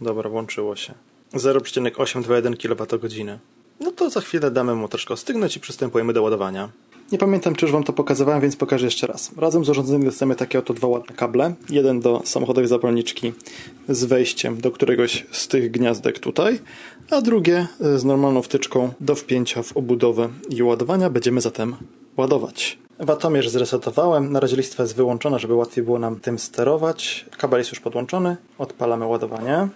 Dobra, 0.01 0.31
włączyło 0.31 0.77
się. 0.77 0.95
0,821 1.35 2.57
kWh. 2.57 3.39
No 3.81 3.93
to 3.93 4.11
za 4.11 4.21
chwilę 4.21 4.51
damy 4.51 4.75
mu 4.75 4.89
troszkę 4.89 5.15
ostygnąć 5.15 5.57
i 5.57 5.61
przystępujemy 5.61 6.13
do 6.13 6.23
ładowania. 6.23 6.69
Nie 7.13 7.19
pamiętam, 7.19 7.55
czy 7.55 7.67
już 7.67 7.73
Wam 7.73 7.85
to 7.85 7.93
pokazywałem, 7.93 8.41
więc 8.41 8.57
pokażę 8.57 8.85
jeszcze 8.87 9.07
raz. 9.07 9.31
Razem 9.37 9.65
z 9.65 9.69
urządzeniem 9.69 10.05
dostajemy 10.05 10.35
takie 10.35 10.59
oto 10.59 10.75
dwa 10.75 10.89
ładne 10.89 11.17
kable. 11.17 11.55
Jeden 11.71 12.01
do 12.01 12.23
samochodowej 12.25 12.69
zapalniczki 12.69 13.33
z 13.89 14.05
wejściem 14.05 14.61
do 14.61 14.71
któregoś 14.71 15.27
z 15.31 15.49
tych 15.49 15.71
gniazdek 15.71 16.19
tutaj, 16.19 16.59
a 17.11 17.21
drugie 17.21 17.67
z 17.97 18.05
normalną 18.05 18.43
wtyczką 18.43 18.93
do 19.01 19.15
wpięcia 19.15 19.63
w 19.63 19.77
obudowę 19.77 20.29
i 20.49 20.63
ładowania. 20.63 21.11
Będziemy 21.11 21.41
zatem 21.41 21.77
ładować. 22.17 22.79
Watomierz 22.99 23.49
zresetowałem. 23.49 24.33
Na 24.33 24.41
razie 24.41 24.57
listwa 24.57 24.83
jest 24.83 24.97
wyłączona, 24.97 25.39
żeby 25.39 25.55
łatwiej 25.55 25.85
było 25.85 25.99
nam 25.99 26.21
tym 26.21 26.39
sterować. 26.39 27.27
Kabel 27.39 27.61
jest 27.61 27.71
już 27.71 27.81
podłączony. 27.81 28.37
Odpalamy 28.59 29.07
ładowanie. 29.07 29.69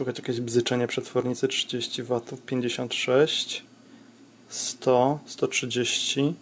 Słychać 0.00 0.18
jakieś 0.18 0.40
bzyczenie 0.40 0.86
przetwornicy 0.86 1.48
30 1.48 2.02
W, 2.02 2.20
56, 2.46 3.64
100, 4.48 5.18
130, 5.26 6.34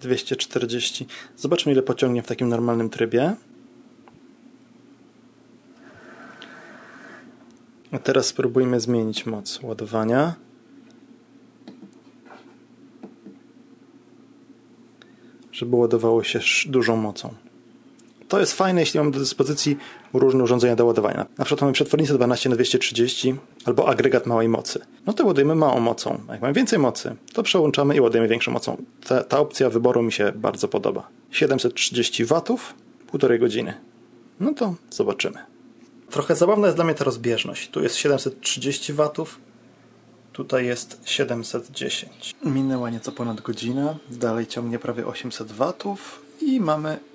240. 0.00 1.06
Zobaczmy 1.36 1.72
ile 1.72 1.82
pociągnie 1.82 2.22
w 2.22 2.26
takim 2.26 2.48
normalnym 2.48 2.90
trybie. 2.90 3.36
A 7.92 7.98
teraz 7.98 8.26
spróbujmy 8.26 8.80
zmienić 8.80 9.26
moc 9.26 9.62
ładowania. 9.62 10.34
Żeby 15.52 15.76
ładowało 15.76 16.24
się 16.24 16.40
dużą 16.66 16.96
mocą. 16.96 17.34
To 18.30 18.40
jest 18.40 18.52
fajne, 18.52 18.80
jeśli 18.80 19.00
mamy 19.00 19.10
do 19.12 19.18
dyspozycji 19.18 19.76
różne 20.12 20.44
urządzenia 20.44 20.76
do 20.76 20.86
ładowania. 20.86 21.26
Na 21.38 21.44
przykład 21.44 21.60
mamy 21.60 21.72
przetwornicę 21.72 22.14
12 22.14 22.48
na 22.48 22.54
230 22.54 23.34
albo 23.64 23.88
agregat 23.88 24.26
małej 24.26 24.48
mocy. 24.48 24.80
No 25.06 25.12
to 25.12 25.26
ładujemy 25.26 25.54
małą 25.54 25.80
mocą. 25.80 26.20
A 26.28 26.32
jak 26.32 26.42
mamy 26.42 26.54
więcej 26.54 26.78
mocy, 26.78 27.16
to 27.32 27.42
przełączamy 27.42 27.96
i 27.96 28.00
ładujemy 28.00 28.28
większą 28.28 28.52
mocą. 28.52 28.76
Ta, 29.06 29.24
ta 29.24 29.38
opcja 29.38 29.70
wyboru 29.70 30.02
mi 30.02 30.12
się 30.12 30.32
bardzo 30.34 30.68
podoba. 30.68 31.08
730 31.30 32.24
W, 32.24 32.32
półtorej 33.06 33.38
godziny. 33.38 33.74
No 34.40 34.54
to 34.54 34.74
zobaczymy. 34.90 35.38
Trochę 36.10 36.36
zabawna 36.36 36.66
jest 36.66 36.76
dla 36.76 36.84
mnie 36.84 36.94
ta 36.94 37.04
rozbieżność. 37.04 37.70
Tu 37.70 37.82
jest 37.82 37.96
730 37.96 38.92
W, 38.92 39.10
tutaj 40.32 40.66
jest 40.66 41.00
710. 41.04 42.34
Minęła 42.44 42.90
nieco 42.90 43.12
ponad 43.12 43.40
godzina, 43.40 43.96
dalej 44.10 44.46
ciągnie 44.46 44.78
prawie 44.78 45.06
800 45.06 45.52
W 45.52 45.72
i 46.42 46.60
mamy 46.60 47.09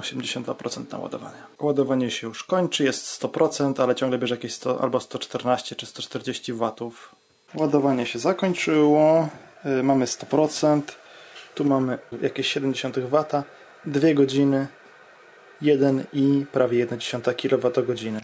82% 0.00 0.92
naładowania. 0.92 1.46
Ładowanie 1.60 2.10
się 2.10 2.26
już 2.26 2.44
kończy, 2.44 2.84
jest 2.84 3.22
100%, 3.22 3.82
ale 3.82 3.94
ciągle 3.94 4.18
bierze 4.18 4.34
jakieś 4.34 4.54
100, 4.54 4.80
albo 4.80 5.00
114 5.00 5.76
czy 5.76 5.86
140 5.86 6.52
W. 6.52 6.72
Ładowanie 7.54 8.06
się 8.06 8.18
zakończyło, 8.18 9.28
yy, 9.64 9.82
mamy 9.82 10.04
100%, 10.04 10.82
tu 11.54 11.64
mamy 11.64 11.98
jakieś 12.22 12.46
70 12.46 12.98
W, 12.98 13.24
2 13.86 14.14
godziny, 14.14 14.66
1 15.62 16.04
i 16.12 16.46
prawie 16.52 16.86
1,1 16.86 17.34
kWh. 17.34 18.20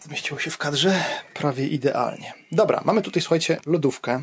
Zmieściło 0.00 0.40
się 0.40 0.50
w 0.50 0.58
kadrze 0.58 1.04
prawie 1.34 1.66
idealnie. 1.66 2.32
Dobra, 2.52 2.82
mamy 2.84 3.02
tutaj, 3.02 3.22
słuchajcie, 3.22 3.60
lodówkę. 3.66 4.22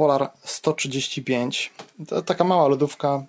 Polar 0.00 0.30
135. 0.44 1.72
To 2.08 2.22
taka 2.22 2.44
mała 2.44 2.68
lodówka 2.68 3.24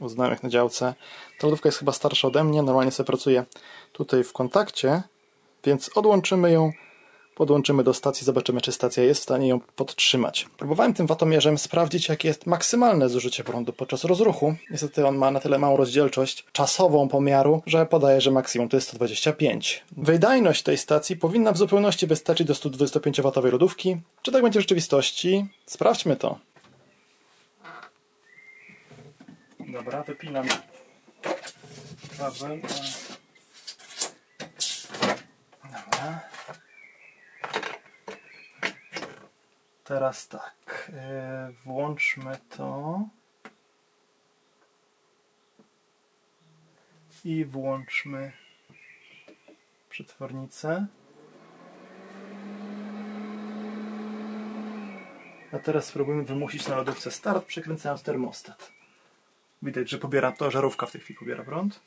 u 0.00 0.08
znajomych 0.08 0.42
na 0.42 0.48
działce. 0.48 0.94
Ta 1.38 1.46
lodówka 1.46 1.68
jest 1.68 1.78
chyba 1.78 1.92
starsza 1.92 2.28
ode 2.28 2.44
mnie. 2.44 2.62
Normalnie 2.62 2.90
sobie 2.90 3.06
pracuję 3.06 3.44
tutaj 3.92 4.24
w 4.24 4.32
kontakcie, 4.32 5.02
więc 5.64 5.90
odłączymy 5.94 6.52
ją, 6.52 6.72
podłączymy 7.34 7.84
do 7.84 7.94
stacji, 7.94 8.24
zobaczymy, 8.24 8.60
czy 8.60 8.72
stacja 8.72 9.02
jest 9.04 9.20
w 9.20 9.22
stanie 9.22 9.48
ją 9.48 9.60
podtrzymać. 9.60 10.46
Próbowałem 10.58 10.94
tym 10.94 11.06
watomierzem 11.06 11.58
sprawdzić, 11.58 12.08
jakie 12.08 12.28
jest 12.28 12.46
maksymalne 12.46 13.08
zużycie 13.08 13.44
prądu 13.44 13.72
podczas 13.72 14.04
rozruchu. 14.04 14.54
Niestety 14.70 15.06
on 15.06 15.16
ma 15.16 15.30
na 15.30 15.40
tyle 15.40 15.58
małą 15.58 15.76
rozdzielczość 15.76 16.44
czasową 16.52 17.08
pomiaru, 17.08 17.62
że 17.66 17.86
podaje, 17.86 18.20
że 18.20 18.30
maksimum 18.30 18.68
to 18.68 18.76
jest 18.76 18.88
125. 18.88 19.84
Wydajność 19.96 20.62
tej 20.62 20.78
stacji 20.78 21.16
powinna 21.16 21.52
w 21.52 21.58
zupełności 21.58 22.06
wystarczyć 22.06 22.46
do 22.46 22.54
125W 22.54 23.52
lodówki. 23.52 23.96
Czy 24.22 24.32
tak 24.32 24.42
będzie 24.42 24.58
w 24.58 24.62
rzeczywistości? 24.62 25.46
Sprawdźmy 25.66 26.16
to. 26.16 26.38
Dobra, 29.60 30.02
wypinam 30.02 30.46
kabel. 32.18 32.60
Dobra. 35.62 36.33
Teraz 39.84 40.28
tak, 40.28 40.92
yy, 40.92 41.54
włączmy 41.64 42.38
to. 42.56 43.00
I 47.24 47.44
włączmy 47.44 48.32
przetwornicę. 49.88 50.86
A 55.52 55.58
teraz 55.58 55.86
spróbujmy 55.86 56.24
wymusić 56.24 56.68
na 56.68 56.76
lodówce 56.76 57.10
start, 57.10 57.46
przekręcając 57.46 58.02
termostat. 58.02 58.72
Widać, 59.62 59.90
że 59.90 59.98
pobiera 59.98 60.32
to, 60.32 60.50
żarówka 60.50 60.86
w 60.86 60.92
tej 60.92 61.00
chwili 61.00 61.18
pobiera 61.18 61.44
prąd. 61.44 61.80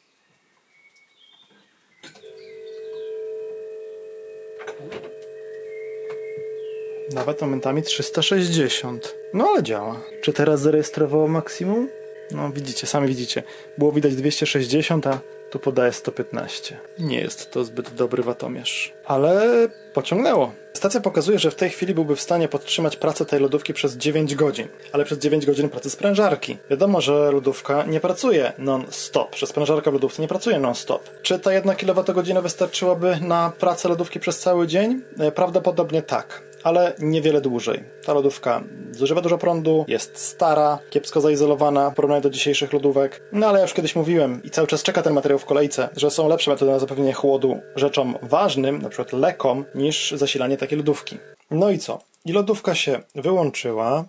Nawet 7.14 7.42
momentami 7.42 7.84
360. 7.84 9.16
No 9.34 9.48
ale 9.48 9.64
działa. 9.64 10.02
Czy 10.22 10.34
teraz 10.34 10.62
zarejestrowało 10.62 11.28
maksimum? 11.28 11.90
No 12.32 12.50
widzicie, 12.50 12.88
sami 12.88 13.08
widzicie. 13.08 13.44
Było 13.78 13.92
widać 13.92 14.16
260, 14.16 15.08
a 15.08 15.20
tu 15.50 15.60
podaje 15.60 15.94
115. 15.94 16.78
Nie 17.00 17.20
jest 17.20 17.52
to 17.52 17.64
zbyt 17.64 17.94
dobry 17.94 18.24
watomierz. 18.24 18.94
Ale 19.06 19.68
pociągnęło. 19.94 20.52
Stacja 20.74 21.02
pokazuje, 21.02 21.40
że 21.40 21.52
w 21.52 21.56
tej 21.56 21.70
chwili 21.70 21.94
byłby 21.94 22.16
w 22.16 22.22
stanie 22.22 22.48
podtrzymać 22.48 22.98
pracę 22.98 23.26
tej 23.26 23.40
lodówki 23.40 23.74
przez 23.74 23.98
9 23.98 24.36
godzin, 24.36 24.68
ale 24.92 25.06
przez 25.06 25.18
9 25.20 25.46
godzin 25.46 25.70
pracy 25.70 25.90
sprężarki. 25.90 26.58
Wiadomo, 26.70 27.02
że 27.02 27.32
lodówka 27.32 27.86
nie 27.86 28.00
pracuje 28.00 28.54
non-stop, 28.58 29.36
że 29.36 29.48
sprężarka 29.48 29.92
w 29.92 29.94
lodówce 29.94 30.22
nie 30.22 30.28
pracuje 30.28 30.60
non-stop. 30.60 31.10
Czy 31.22 31.40
ta 31.40 31.54
1 31.54 31.76
kWh 31.76 32.42
wystarczyłaby 32.42 33.18
na 33.22 33.52
pracę 33.60 33.90
lodówki 33.90 34.20
przez 34.20 34.40
cały 34.40 34.68
dzień? 34.68 35.02
E, 35.20 35.32
prawdopodobnie 35.32 36.02
tak 36.02 36.47
ale 36.68 36.94
niewiele 37.00 37.42
dłużej. 37.42 37.84
Ta 38.06 38.14
lodówka 38.14 38.64
zużywa 38.92 39.22
dużo 39.22 39.38
prądu, 39.38 39.86
jest 39.88 40.18
stara, 40.18 40.80
kiepsko 40.90 41.22
zaizolowana 41.22 41.90
w 41.90 41.94
porównaniu 41.94 42.22
do 42.22 42.30
dzisiejszych 42.30 42.74
lodówek. 42.74 43.22
No 43.32 43.48
ale 43.48 43.60
ja 43.60 43.66
już 43.66 43.74
kiedyś 43.74 43.96
mówiłem 43.96 44.42
i 44.44 44.50
cały 44.50 44.68
czas 44.68 44.84
czeka 44.84 45.02
ten 45.02 45.14
materiał 45.14 45.40
w 45.40 45.46
kolejce, 45.46 45.90
że 45.96 46.12
są 46.12 46.28
lepsze 46.28 46.52
metody 46.52 46.72
na 46.72 46.80
zapewnienie 46.80 47.14
chłodu 47.14 47.60
rzeczom 47.76 48.18
ważnym, 48.22 48.82
na 48.82 48.90
przykład 48.90 49.14
lekom, 49.14 49.66
niż 49.76 50.12
zasilanie 50.12 50.58
takiej 50.58 50.78
lodówki. 50.78 51.18
No 51.52 51.70
i 51.70 51.80
co? 51.80 52.00
I 52.26 52.32
lodówka 52.32 52.76
się 52.76 53.00
wyłączyła, 53.16 54.06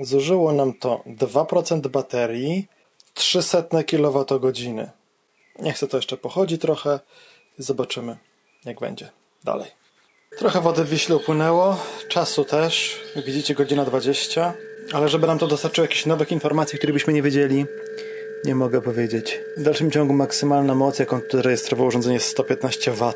zużyło 0.00 0.52
nam 0.52 0.74
to 0.74 1.02
2% 1.06 1.88
baterii, 1.88 2.66
300 3.14 3.62
kWh. 3.62 4.92
Niech 5.58 5.78
se 5.78 5.88
to 5.88 5.96
jeszcze 5.96 6.16
pochodzi 6.16 6.58
trochę 6.58 7.00
zobaczymy, 7.58 8.16
jak 8.64 8.80
będzie 8.80 9.10
dalej. 9.44 9.81
Trochę 10.36 10.60
wody 10.60 10.84
w 10.84 10.88
Wiśle 10.88 11.16
upłynęło, 11.16 11.76
czasu 12.08 12.44
też, 12.44 13.00
widzicie 13.26 13.54
godzina 13.54 13.84
20, 13.84 14.54
ale 14.92 15.08
żeby 15.08 15.26
nam 15.26 15.38
to 15.38 15.46
dostarczyło 15.46 15.84
jakichś 15.84 16.06
nowych 16.06 16.32
informacji, 16.32 16.78
które 16.78 16.92
byśmy 16.92 17.12
nie 17.12 17.22
wiedzieli, 17.22 17.66
nie 18.44 18.54
mogę 18.54 18.82
powiedzieć. 18.82 19.40
W 19.56 19.62
dalszym 19.62 19.90
ciągu 19.90 20.14
maksymalna 20.14 20.74
moc, 20.74 20.98
jaką 20.98 21.20
tutaj 21.20 21.42
rejestrowało 21.42 21.88
urządzenie 21.88 22.14
jest 22.14 22.26
115 22.26 22.92
W. 22.92 23.14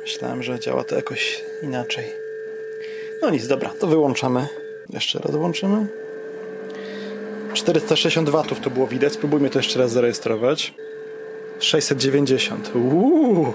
Myślałem, 0.00 0.42
że 0.42 0.60
działa 0.60 0.84
to 0.84 0.96
jakoś 0.96 1.44
inaczej. 1.62 2.04
No 3.22 3.30
nic, 3.30 3.46
dobra, 3.46 3.70
to 3.80 3.86
wyłączamy. 3.86 4.48
Jeszcze 4.90 5.18
raz 5.18 5.36
włączymy. 5.36 5.86
460 7.54 8.30
W 8.30 8.60
to 8.62 8.70
było 8.70 8.86
widać, 8.86 9.12
spróbujmy 9.12 9.50
to 9.50 9.58
jeszcze 9.58 9.78
raz 9.78 9.92
zarejestrować. 9.92 10.74
690. 11.58 12.70
Uuu. 12.74 13.54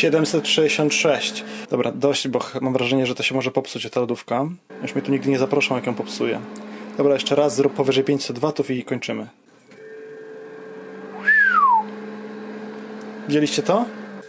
766. 0.00 1.44
Dobra, 1.70 1.92
dość, 1.92 2.28
bo 2.28 2.40
mam 2.60 2.72
wrażenie, 2.72 3.06
że 3.06 3.14
to 3.14 3.22
się 3.22 3.34
może 3.34 3.50
popsuć 3.50 3.90
ta 3.90 4.00
lodówka. 4.00 4.48
Już 4.82 4.94
mnie 4.94 5.02
tu 5.02 5.12
nigdy 5.12 5.30
nie 5.30 5.38
zaproszą, 5.38 5.74
jak 5.76 5.86
ją 5.86 5.94
popsuję. 5.94 6.40
Dobra, 6.96 7.14
jeszcze 7.14 7.34
raz 7.34 7.56
zrób 7.56 7.74
powyżej 7.74 8.04
500 8.04 8.38
watów 8.38 8.70
i 8.70 8.84
kończymy. 8.84 9.26
Widzieliście 13.28 13.62
to? 13.62 13.84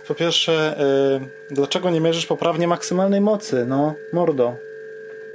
Po 0.08 0.16
pierwsze, 0.16 0.76
yy, 1.22 1.56
dlaczego 1.56 1.90
nie 1.90 2.02
mierzysz 2.02 2.26
poprawnie 2.26 2.68
maksymalnej 2.68 3.22
mocy? 3.22 3.66
No, 3.68 3.94
mordo. 4.14 4.56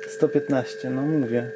115, 0.08 0.90
no 0.90 1.02
mówię. 1.02 1.50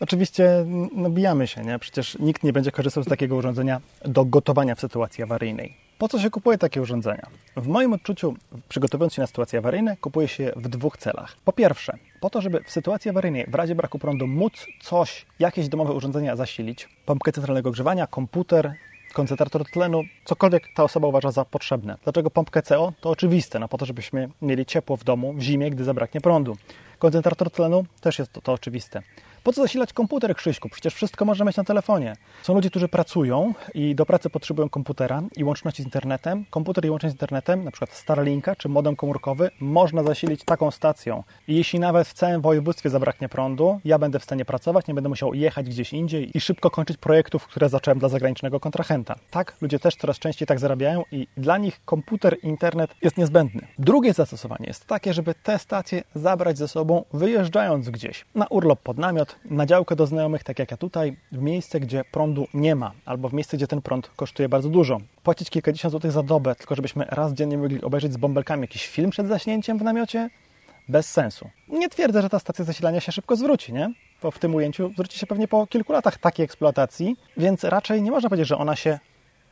Oczywiście 0.00 0.66
nabijamy 0.96 1.46
się, 1.46 1.62
nie? 1.62 1.78
Przecież 1.78 2.18
nikt 2.18 2.42
nie 2.42 2.52
będzie 2.52 2.70
korzystał 2.70 3.02
z 3.02 3.06
takiego 3.06 3.36
urządzenia 3.36 3.80
do 4.04 4.24
gotowania 4.24 4.74
w 4.74 4.80
sytuacji 4.80 5.24
awaryjnej. 5.24 5.81
Po 6.02 6.08
co 6.08 6.18
się 6.18 6.30
kupuje 6.30 6.58
takie 6.58 6.82
urządzenia? 6.82 7.26
W 7.56 7.68
moim 7.68 7.92
odczuciu, 7.92 8.34
przygotowując 8.68 9.14
się 9.14 9.22
na 9.22 9.26
sytuacje 9.26 9.58
awaryjne, 9.58 9.96
kupuje 9.96 10.28
się 10.28 10.52
w 10.56 10.68
dwóch 10.68 10.96
celach. 10.96 11.36
Po 11.44 11.52
pierwsze, 11.52 11.96
po 12.20 12.30
to, 12.30 12.40
żeby 12.40 12.62
w 12.66 12.70
sytuacji 12.70 13.10
awaryjnej, 13.10 13.46
w 13.48 13.54
razie 13.54 13.74
braku 13.74 13.98
prądu, 13.98 14.26
móc 14.26 14.66
coś, 14.80 15.26
jakieś 15.38 15.68
domowe 15.68 15.92
urządzenia 15.92 16.36
zasilić, 16.36 16.88
pompkę 17.06 17.32
centralnego 17.32 17.68
ogrzewania, 17.68 18.06
komputer, 18.06 18.74
koncentrator 19.12 19.64
tlenu, 19.70 20.02
cokolwiek 20.24 20.68
ta 20.74 20.84
osoba 20.84 21.08
uważa 21.08 21.30
za 21.30 21.44
potrzebne. 21.44 21.96
Dlaczego 22.04 22.30
pompkę 22.30 22.62
CO? 22.62 22.92
To 23.00 23.10
oczywiste, 23.10 23.58
no 23.58 23.68
po 23.68 23.78
to, 23.78 23.86
żebyśmy 23.86 24.28
mieli 24.42 24.66
ciepło 24.66 24.96
w 24.96 25.04
domu 25.04 25.32
w 25.32 25.40
zimie, 25.40 25.70
gdy 25.70 25.84
zabraknie 25.84 26.20
prądu. 26.20 26.56
Koncentrator 26.98 27.50
tlenu 27.50 27.84
też 28.00 28.18
jest 28.18 28.32
to, 28.32 28.40
to 28.40 28.52
oczywiste. 28.52 29.02
Po 29.42 29.52
co 29.52 29.62
zasilać 29.62 29.92
komputer, 29.92 30.36
Krzyśku? 30.36 30.68
Przecież 30.68 30.94
wszystko 30.94 31.24
można 31.24 31.44
mieć 31.44 31.56
na 31.56 31.64
telefonie. 31.64 32.16
Są 32.42 32.54
ludzie, 32.54 32.70
którzy 32.70 32.88
pracują 32.88 33.54
i 33.74 33.94
do 33.94 34.06
pracy 34.06 34.30
potrzebują 34.30 34.68
komputera 34.68 35.22
i 35.36 35.44
łączności 35.44 35.82
z 35.82 35.84
internetem. 35.84 36.44
Komputer 36.50 36.84
i 36.84 36.90
łączność 36.90 37.12
z 37.12 37.14
internetem, 37.14 37.64
na 37.64 37.70
przykład 37.70 37.92
Starlinka 37.92 38.56
czy 38.56 38.68
modem 38.68 38.96
komórkowy, 38.96 39.50
można 39.60 40.02
zasilić 40.02 40.44
taką 40.44 40.70
stacją. 40.70 41.22
I 41.48 41.56
jeśli 41.56 41.80
nawet 41.80 42.08
w 42.08 42.12
całym 42.12 42.40
województwie 42.40 42.90
zabraknie 42.90 43.28
prądu, 43.28 43.80
ja 43.84 43.98
będę 43.98 44.18
w 44.18 44.24
stanie 44.24 44.44
pracować, 44.44 44.86
nie 44.86 44.94
będę 44.94 45.08
musiał 45.08 45.34
jechać 45.34 45.68
gdzieś 45.68 45.92
indziej 45.92 46.36
i 46.36 46.40
szybko 46.40 46.70
kończyć 46.70 46.96
projektów, 46.96 47.46
które 47.46 47.68
zacząłem 47.68 47.98
dla 47.98 48.08
zagranicznego 48.08 48.60
kontrahenta. 48.60 49.14
Tak, 49.30 49.56
ludzie 49.60 49.78
też 49.78 49.96
coraz 49.96 50.18
częściej 50.18 50.46
tak 50.48 50.58
zarabiają 50.58 51.02
i 51.12 51.26
dla 51.36 51.58
nich 51.58 51.80
komputer 51.84 52.36
internet 52.42 52.94
jest 53.02 53.16
niezbędny. 53.16 53.66
Drugie 53.78 54.12
zastosowanie 54.12 54.66
jest 54.66 54.86
takie, 54.86 55.12
żeby 55.14 55.34
te 55.34 55.58
stacje 55.58 56.02
zabrać 56.14 56.58
ze 56.58 56.68
sobą, 56.68 57.04
wyjeżdżając 57.12 57.90
gdzieś 57.90 58.24
na 58.34 58.46
urlop 58.46 58.80
pod 58.80 58.98
namiot, 58.98 59.31
na 59.44 59.66
działkę 59.66 59.96
do 59.96 60.06
znajomych, 60.06 60.44
tak 60.44 60.58
jak 60.58 60.70
ja 60.70 60.76
tutaj, 60.76 61.16
w 61.32 61.38
miejsce, 61.38 61.80
gdzie 61.80 62.04
prądu 62.04 62.46
nie 62.54 62.74
ma, 62.74 62.92
albo 63.04 63.28
w 63.28 63.32
miejsce, 63.32 63.56
gdzie 63.56 63.66
ten 63.66 63.82
prąd 63.82 64.10
kosztuje 64.16 64.48
bardzo 64.48 64.68
dużo. 64.68 65.00
Płacić 65.22 65.50
kilkadziesiąt 65.50 65.90
złotych 65.90 66.12
za 66.12 66.22
dobę, 66.22 66.54
tylko 66.54 66.74
żebyśmy 66.74 67.04
raz 67.04 67.32
dziennie 67.32 67.58
mogli 67.58 67.82
obejrzeć 67.82 68.12
z 68.12 68.16
bąbelkami 68.16 68.62
jakiś 68.62 68.86
film 68.88 69.10
przed 69.10 69.28
zaśnięciem 69.28 69.78
w 69.78 69.82
namiocie? 69.82 70.30
Bez 70.88 71.10
sensu. 71.10 71.50
Nie 71.68 71.88
twierdzę, 71.88 72.22
że 72.22 72.28
ta 72.28 72.38
stacja 72.38 72.64
zasilania 72.64 73.00
się 73.00 73.12
szybko 73.12 73.36
zwróci, 73.36 73.72
nie? 73.72 73.92
Bo 74.22 74.30
w 74.30 74.38
tym 74.38 74.54
ujęciu 74.54 74.90
zwróci 74.92 75.18
się 75.18 75.26
pewnie 75.26 75.48
po 75.48 75.66
kilku 75.66 75.92
latach 75.92 76.18
takiej 76.18 76.44
eksploatacji, 76.44 77.16
więc 77.36 77.64
raczej 77.64 78.02
nie 78.02 78.10
można 78.10 78.28
powiedzieć, 78.28 78.48
że 78.48 78.58
ona 78.58 78.76
się 78.76 78.98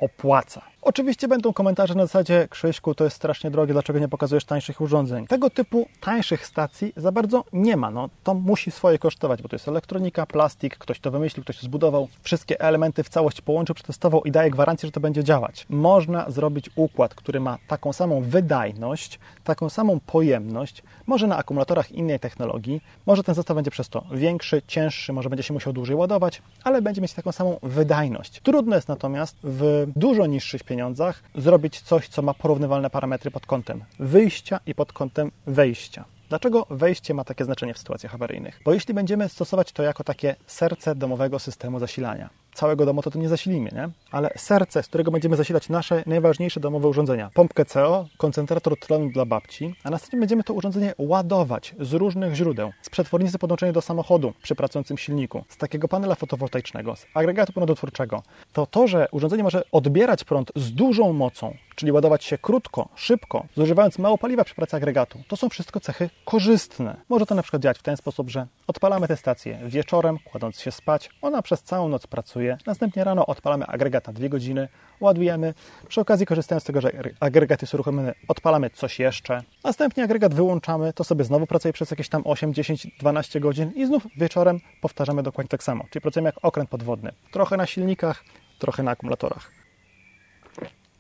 opłaca. 0.00 0.62
Oczywiście 0.82 1.28
będą 1.28 1.52
komentarze 1.52 1.94
na 1.94 2.06
zasadzie 2.06 2.48
Krzyśku, 2.50 2.94
to 2.94 3.04
jest 3.04 3.16
strasznie 3.16 3.50
drogie, 3.50 3.72
dlaczego 3.72 3.98
nie 3.98 4.08
pokazujesz 4.08 4.44
tańszych 4.44 4.80
urządzeń? 4.80 5.26
Tego 5.26 5.50
typu 5.50 5.86
tańszych 6.00 6.46
stacji 6.46 6.92
za 6.96 7.12
bardzo 7.12 7.44
nie 7.52 7.76
ma. 7.76 7.90
No, 7.90 8.08
to 8.24 8.34
musi 8.34 8.70
swoje 8.70 8.98
kosztować, 8.98 9.42
bo 9.42 9.48
to 9.48 9.56
jest 9.56 9.68
elektronika, 9.68 10.26
plastik, 10.26 10.78
ktoś 10.78 11.00
to 11.00 11.10
wymyślił, 11.10 11.44
ktoś 11.44 11.56
to 11.56 11.62
zbudował, 11.62 12.08
wszystkie 12.22 12.60
elementy 12.60 13.02
w 13.02 13.08
całość 13.08 13.40
połączył, 13.40 13.74
przetestował 13.74 14.24
i 14.24 14.30
daje 14.30 14.50
gwarancję, 14.50 14.86
że 14.86 14.92
to 14.92 15.00
będzie 15.00 15.24
działać. 15.24 15.66
Można 15.70 16.30
zrobić 16.30 16.70
układ, 16.76 17.14
który 17.14 17.40
ma 17.40 17.58
taką 17.68 17.92
samą 17.92 18.22
wydajność, 18.22 19.18
taką 19.44 19.68
samą 19.68 20.00
pojemność, 20.06 20.82
może 21.06 21.26
na 21.26 21.36
akumulatorach 21.36 21.92
innej 21.92 22.20
technologii, 22.20 22.80
może 23.06 23.22
ten 23.22 23.34
zestaw 23.34 23.54
będzie 23.54 23.70
przez 23.70 23.88
to 23.88 24.04
większy, 24.12 24.62
cięższy, 24.66 25.12
może 25.12 25.30
będzie 25.30 25.42
się 25.42 25.54
musiał 25.54 25.72
dłużej 25.72 25.96
ładować, 25.96 26.42
ale 26.64 26.82
będzie 26.82 27.00
mieć 27.00 27.12
taką 27.12 27.32
samą 27.32 27.58
wydajność. 27.62 28.40
Trudno 28.42 28.76
jest 28.76 28.88
natomiast 28.88 29.36
w 29.42 29.86
dużo 29.96 30.26
niższych 30.26 30.64
pieniądzach 30.70 31.22
zrobić 31.34 31.80
coś, 31.80 32.08
co 32.08 32.22
ma 32.22 32.34
porównywalne 32.34 32.90
parametry 32.90 33.30
pod 33.30 33.46
kątem 33.46 33.84
wyjścia 33.98 34.60
i 34.66 34.74
pod 34.74 34.92
kątem 34.92 35.30
wejścia. 35.46 36.04
Dlaczego 36.28 36.66
wejście 36.70 37.14
ma 37.14 37.24
takie 37.24 37.44
znaczenie 37.44 37.74
w 37.74 37.78
sytuacjach 37.78 38.14
awaryjnych? 38.14 38.60
Bo 38.64 38.72
jeśli 38.72 38.94
będziemy 38.94 39.28
stosować 39.28 39.72
to 39.72 39.82
jako 39.82 40.04
takie 40.04 40.36
serce 40.46 40.94
domowego 40.94 41.38
systemu 41.38 41.78
zasilania, 41.78 42.30
całego 42.54 42.86
domu 42.86 43.02
to, 43.02 43.10
to 43.10 43.18
nie 43.18 43.28
zasilimy, 43.28 43.70
nie? 43.72 43.88
Ale 44.10 44.30
serce, 44.36 44.82
z 44.82 44.86
którego 44.86 45.10
będziemy 45.10 45.36
zasilać 45.36 45.68
nasze 45.68 46.02
najważniejsze 46.06 46.60
domowe 46.60 46.88
urządzenia. 46.88 47.30
Pompkę 47.34 47.64
CO, 47.64 48.06
koncentrator 48.16 48.78
tlenu 48.78 49.10
dla 49.10 49.24
babci, 49.24 49.74
a 49.84 49.90
następnie 49.90 50.18
będziemy 50.18 50.44
to 50.44 50.54
urządzenie 50.54 50.94
ładować 50.98 51.74
z 51.80 51.92
różnych 51.92 52.34
źródeł. 52.34 52.72
Z 52.82 52.90
przetwornicy 52.90 53.38
podłączonej 53.38 53.72
do 53.72 53.80
samochodu 53.80 54.32
przy 54.42 54.54
pracującym 54.54 54.98
silniku, 54.98 55.44
z 55.48 55.56
takiego 55.56 55.88
panela 55.88 56.14
fotowoltaicznego, 56.14 56.96
z 56.96 57.06
agregatu 57.14 57.52
prądotwórczego. 57.52 58.22
To 58.52 58.66
to, 58.66 58.88
że 58.88 59.08
urządzenie 59.12 59.42
może 59.42 59.62
odbierać 59.72 60.24
prąd 60.24 60.52
z 60.56 60.72
dużą 60.72 61.12
mocą, 61.12 61.56
czyli 61.74 61.92
ładować 61.92 62.24
się 62.24 62.38
krótko, 62.38 62.88
szybko, 62.94 63.46
zużywając 63.56 63.98
mało 63.98 64.18
paliwa 64.18 64.44
przy 64.44 64.54
pracy 64.54 64.76
agregatu, 64.76 65.18
to 65.28 65.36
są 65.36 65.48
wszystko 65.48 65.80
cechy 65.80 66.10
korzystne. 66.24 66.96
Może 67.08 67.26
to 67.26 67.34
na 67.34 67.42
przykład 67.42 67.62
działać 67.62 67.78
w 67.78 67.82
ten 67.82 67.96
sposób, 67.96 68.30
że 68.30 68.46
odpalamy 68.66 69.08
tę 69.08 69.16
stację 69.16 69.58
wieczorem, 69.66 70.18
kładąc 70.24 70.60
się 70.60 70.70
spać, 70.70 71.10
ona 71.22 71.42
przez 71.42 71.62
całą 71.62 71.88
noc 71.88 72.06
pracuje, 72.06 72.39
pracuje. 72.40 72.58
Następnie 72.66 73.04
rano 73.04 73.26
odpalamy 73.26 73.66
agregat 73.66 74.06
na 74.06 74.12
2 74.12 74.28
godziny, 74.28 74.68
ładujemy. 75.00 75.54
Przy 75.88 76.00
okazji, 76.00 76.26
korzystając 76.26 76.62
z 76.62 76.66
tego, 76.66 76.80
że 76.80 76.92
agregat 77.20 77.62
jest 77.62 77.74
uruchomiony, 77.74 78.14
odpalamy 78.28 78.70
coś 78.70 78.98
jeszcze. 78.98 79.42
Następnie 79.64 80.04
agregat 80.04 80.34
wyłączamy, 80.34 80.92
to 80.92 81.04
sobie 81.04 81.24
znowu 81.24 81.46
pracuje 81.46 81.72
przez 81.72 81.90
jakieś 81.90 82.08
tam 82.08 82.22
8, 82.24 82.54
10, 82.54 82.86
12 82.98 83.40
godzin 83.40 83.72
i 83.76 83.86
znów 83.86 84.06
wieczorem 84.16 84.60
powtarzamy 84.80 85.22
dokładnie 85.22 85.48
tak 85.48 85.62
samo. 85.62 85.84
Czyli 85.90 86.02
pracujemy 86.02 86.28
jak 86.28 86.44
okręt 86.44 86.70
podwodny. 86.70 87.12
Trochę 87.32 87.56
na 87.56 87.66
silnikach, 87.66 88.24
trochę 88.58 88.82
na 88.82 88.90
akumulatorach. 88.90 89.50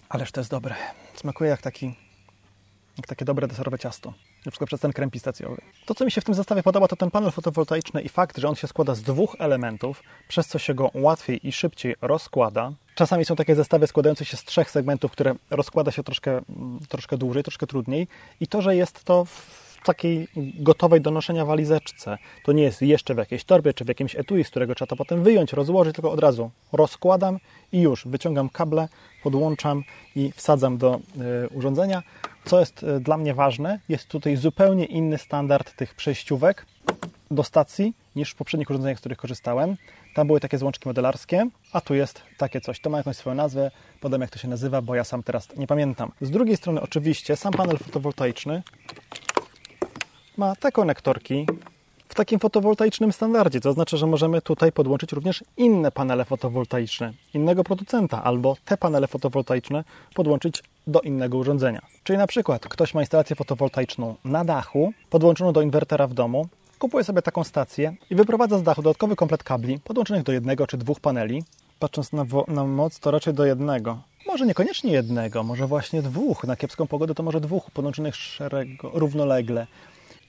Ależ 0.08 0.32
to 0.32 0.40
jest 0.40 0.50
dobre. 0.50 0.74
Smakuje 1.14 1.50
jak 1.50 1.62
taki 1.62 1.94
jak 3.00 3.06
takie 3.06 3.24
dobre 3.24 3.48
deserowe 3.48 3.78
ciasto. 3.78 4.12
Na 4.46 4.50
przykład 4.50 4.68
przez 4.68 4.80
ten 4.80 4.92
krem 4.92 5.10
pistacjowy. 5.10 5.60
To, 5.86 5.94
co 5.94 6.04
mi 6.04 6.10
się 6.10 6.20
w 6.20 6.24
tym 6.24 6.34
zestawie 6.34 6.62
podoba, 6.62 6.88
to 6.88 6.96
ten 6.96 7.10
panel 7.10 7.30
fotowoltaiczny 7.30 8.02
i 8.02 8.08
fakt, 8.08 8.38
że 8.38 8.48
on 8.48 8.54
się 8.54 8.66
składa 8.66 8.94
z 8.94 9.02
dwóch 9.02 9.36
elementów, 9.38 10.02
przez 10.28 10.46
co 10.46 10.58
się 10.58 10.74
go 10.74 10.90
łatwiej 10.94 11.48
i 11.48 11.52
szybciej 11.52 11.96
rozkłada. 12.02 12.72
Czasami 12.94 13.24
są 13.24 13.36
takie 13.36 13.54
zestawy 13.54 13.86
składające 13.86 14.24
się 14.24 14.36
z 14.36 14.44
trzech 14.44 14.70
segmentów, 14.70 15.12
które 15.12 15.34
rozkłada 15.50 15.90
się 15.90 16.02
troszkę, 16.02 16.40
troszkę 16.88 17.16
dłużej, 17.16 17.42
troszkę 17.42 17.66
trudniej. 17.66 18.08
I 18.40 18.46
to, 18.46 18.62
że 18.62 18.76
jest 18.76 19.04
to 19.04 19.26
takiej 19.84 20.28
gotowej 20.36 21.00
do 21.00 21.10
noszenia 21.10 21.44
walizeczce. 21.44 22.18
To 22.44 22.52
nie 22.52 22.62
jest 22.62 22.82
jeszcze 22.82 23.14
w 23.14 23.18
jakiejś 23.18 23.44
torbie 23.44 23.74
czy 23.74 23.84
w 23.84 23.88
jakimś 23.88 24.16
etui, 24.16 24.44
z 24.44 24.50
którego 24.50 24.74
trzeba 24.74 24.86
to 24.86 24.96
potem 24.96 25.22
wyjąć, 25.22 25.52
rozłożyć, 25.52 25.94
tylko 25.94 26.12
od 26.12 26.20
razu 26.20 26.50
rozkładam 26.72 27.38
i 27.72 27.80
już 27.80 28.06
wyciągam 28.06 28.48
kable, 28.48 28.88
podłączam 29.22 29.82
i 30.16 30.32
wsadzam 30.32 30.78
do 30.78 31.00
y, 31.44 31.48
urządzenia. 31.48 32.02
Co 32.44 32.60
jest 32.60 32.82
y, 32.82 33.00
dla 33.00 33.16
mnie 33.16 33.34
ważne, 33.34 33.80
jest 33.88 34.08
tutaj 34.08 34.36
zupełnie 34.36 34.84
inny 34.84 35.18
standard 35.18 35.76
tych 35.76 35.94
przejściówek 35.94 36.66
do 37.30 37.44
stacji 37.44 37.94
niż 38.16 38.30
w 38.30 38.34
poprzednich 38.34 38.70
urządzeniach, 38.70 38.98
z 38.98 39.00
których 39.00 39.18
korzystałem. 39.18 39.76
Tam 40.14 40.26
były 40.26 40.40
takie 40.40 40.58
złączki 40.58 40.88
modelarskie, 40.88 41.48
a 41.72 41.80
tu 41.80 41.94
jest 41.94 42.22
takie 42.38 42.60
coś. 42.60 42.80
To 42.80 42.90
ma 42.90 42.98
jakąś 42.98 43.16
swoją 43.16 43.36
nazwę, 43.36 43.70
podam 44.00 44.20
jak 44.20 44.30
to 44.30 44.38
się 44.38 44.48
nazywa, 44.48 44.82
bo 44.82 44.94
ja 44.94 45.04
sam 45.04 45.22
teraz 45.22 45.56
nie 45.56 45.66
pamiętam. 45.66 46.12
Z 46.20 46.30
drugiej 46.30 46.56
strony 46.56 46.80
oczywiście 46.80 47.36
sam 47.36 47.52
panel 47.52 47.78
fotowoltaiczny 47.78 48.62
ma 50.40 50.56
te 50.56 50.72
konektorki 50.72 51.46
w 52.08 52.14
takim 52.14 52.38
fotowoltaicznym 52.38 53.12
standardzie. 53.12 53.60
To 53.60 53.72
znaczy, 53.72 53.96
że 53.96 54.06
możemy 54.06 54.42
tutaj 54.42 54.72
podłączyć 54.72 55.12
również 55.12 55.44
inne 55.56 55.92
panele 55.92 56.24
fotowoltaiczne 56.24 57.12
innego 57.34 57.64
producenta 57.64 58.24
albo 58.24 58.56
te 58.64 58.76
panele 58.76 59.06
fotowoltaiczne 59.06 59.84
podłączyć 60.14 60.62
do 60.86 61.00
innego 61.00 61.38
urządzenia. 61.38 61.80
Czyli 62.04 62.18
na 62.18 62.26
przykład 62.26 62.68
ktoś 62.68 62.94
ma 62.94 63.00
instalację 63.00 63.36
fotowoltaiczną 63.36 64.14
na 64.24 64.44
dachu, 64.44 64.92
podłączoną 65.10 65.52
do 65.52 65.62
inwertera 65.62 66.06
w 66.06 66.14
domu, 66.14 66.48
kupuje 66.78 67.04
sobie 67.04 67.22
taką 67.22 67.44
stację 67.44 67.94
i 68.10 68.14
wyprowadza 68.14 68.58
z 68.58 68.62
dachu 68.62 68.82
dodatkowy 68.82 69.16
komplet 69.16 69.44
kabli 69.44 69.78
podłączonych 69.78 70.22
do 70.22 70.32
jednego 70.32 70.66
czy 70.66 70.76
dwóch 70.76 71.00
paneli. 71.00 71.42
Patrząc 71.78 72.12
na, 72.12 72.24
na 72.48 72.64
moc, 72.64 73.00
to 73.00 73.10
raczej 73.10 73.34
do 73.34 73.44
jednego. 73.44 73.98
Może 74.26 74.46
niekoniecznie 74.46 74.92
jednego, 74.92 75.42
może 75.42 75.66
właśnie 75.66 76.02
dwóch. 76.02 76.44
Na 76.44 76.56
kiepską 76.56 76.86
pogodę 76.86 77.14
to 77.14 77.22
może 77.22 77.40
dwóch 77.40 77.70
podłączonych 77.70 78.16
szerego, 78.16 78.90
równolegle. 78.94 79.66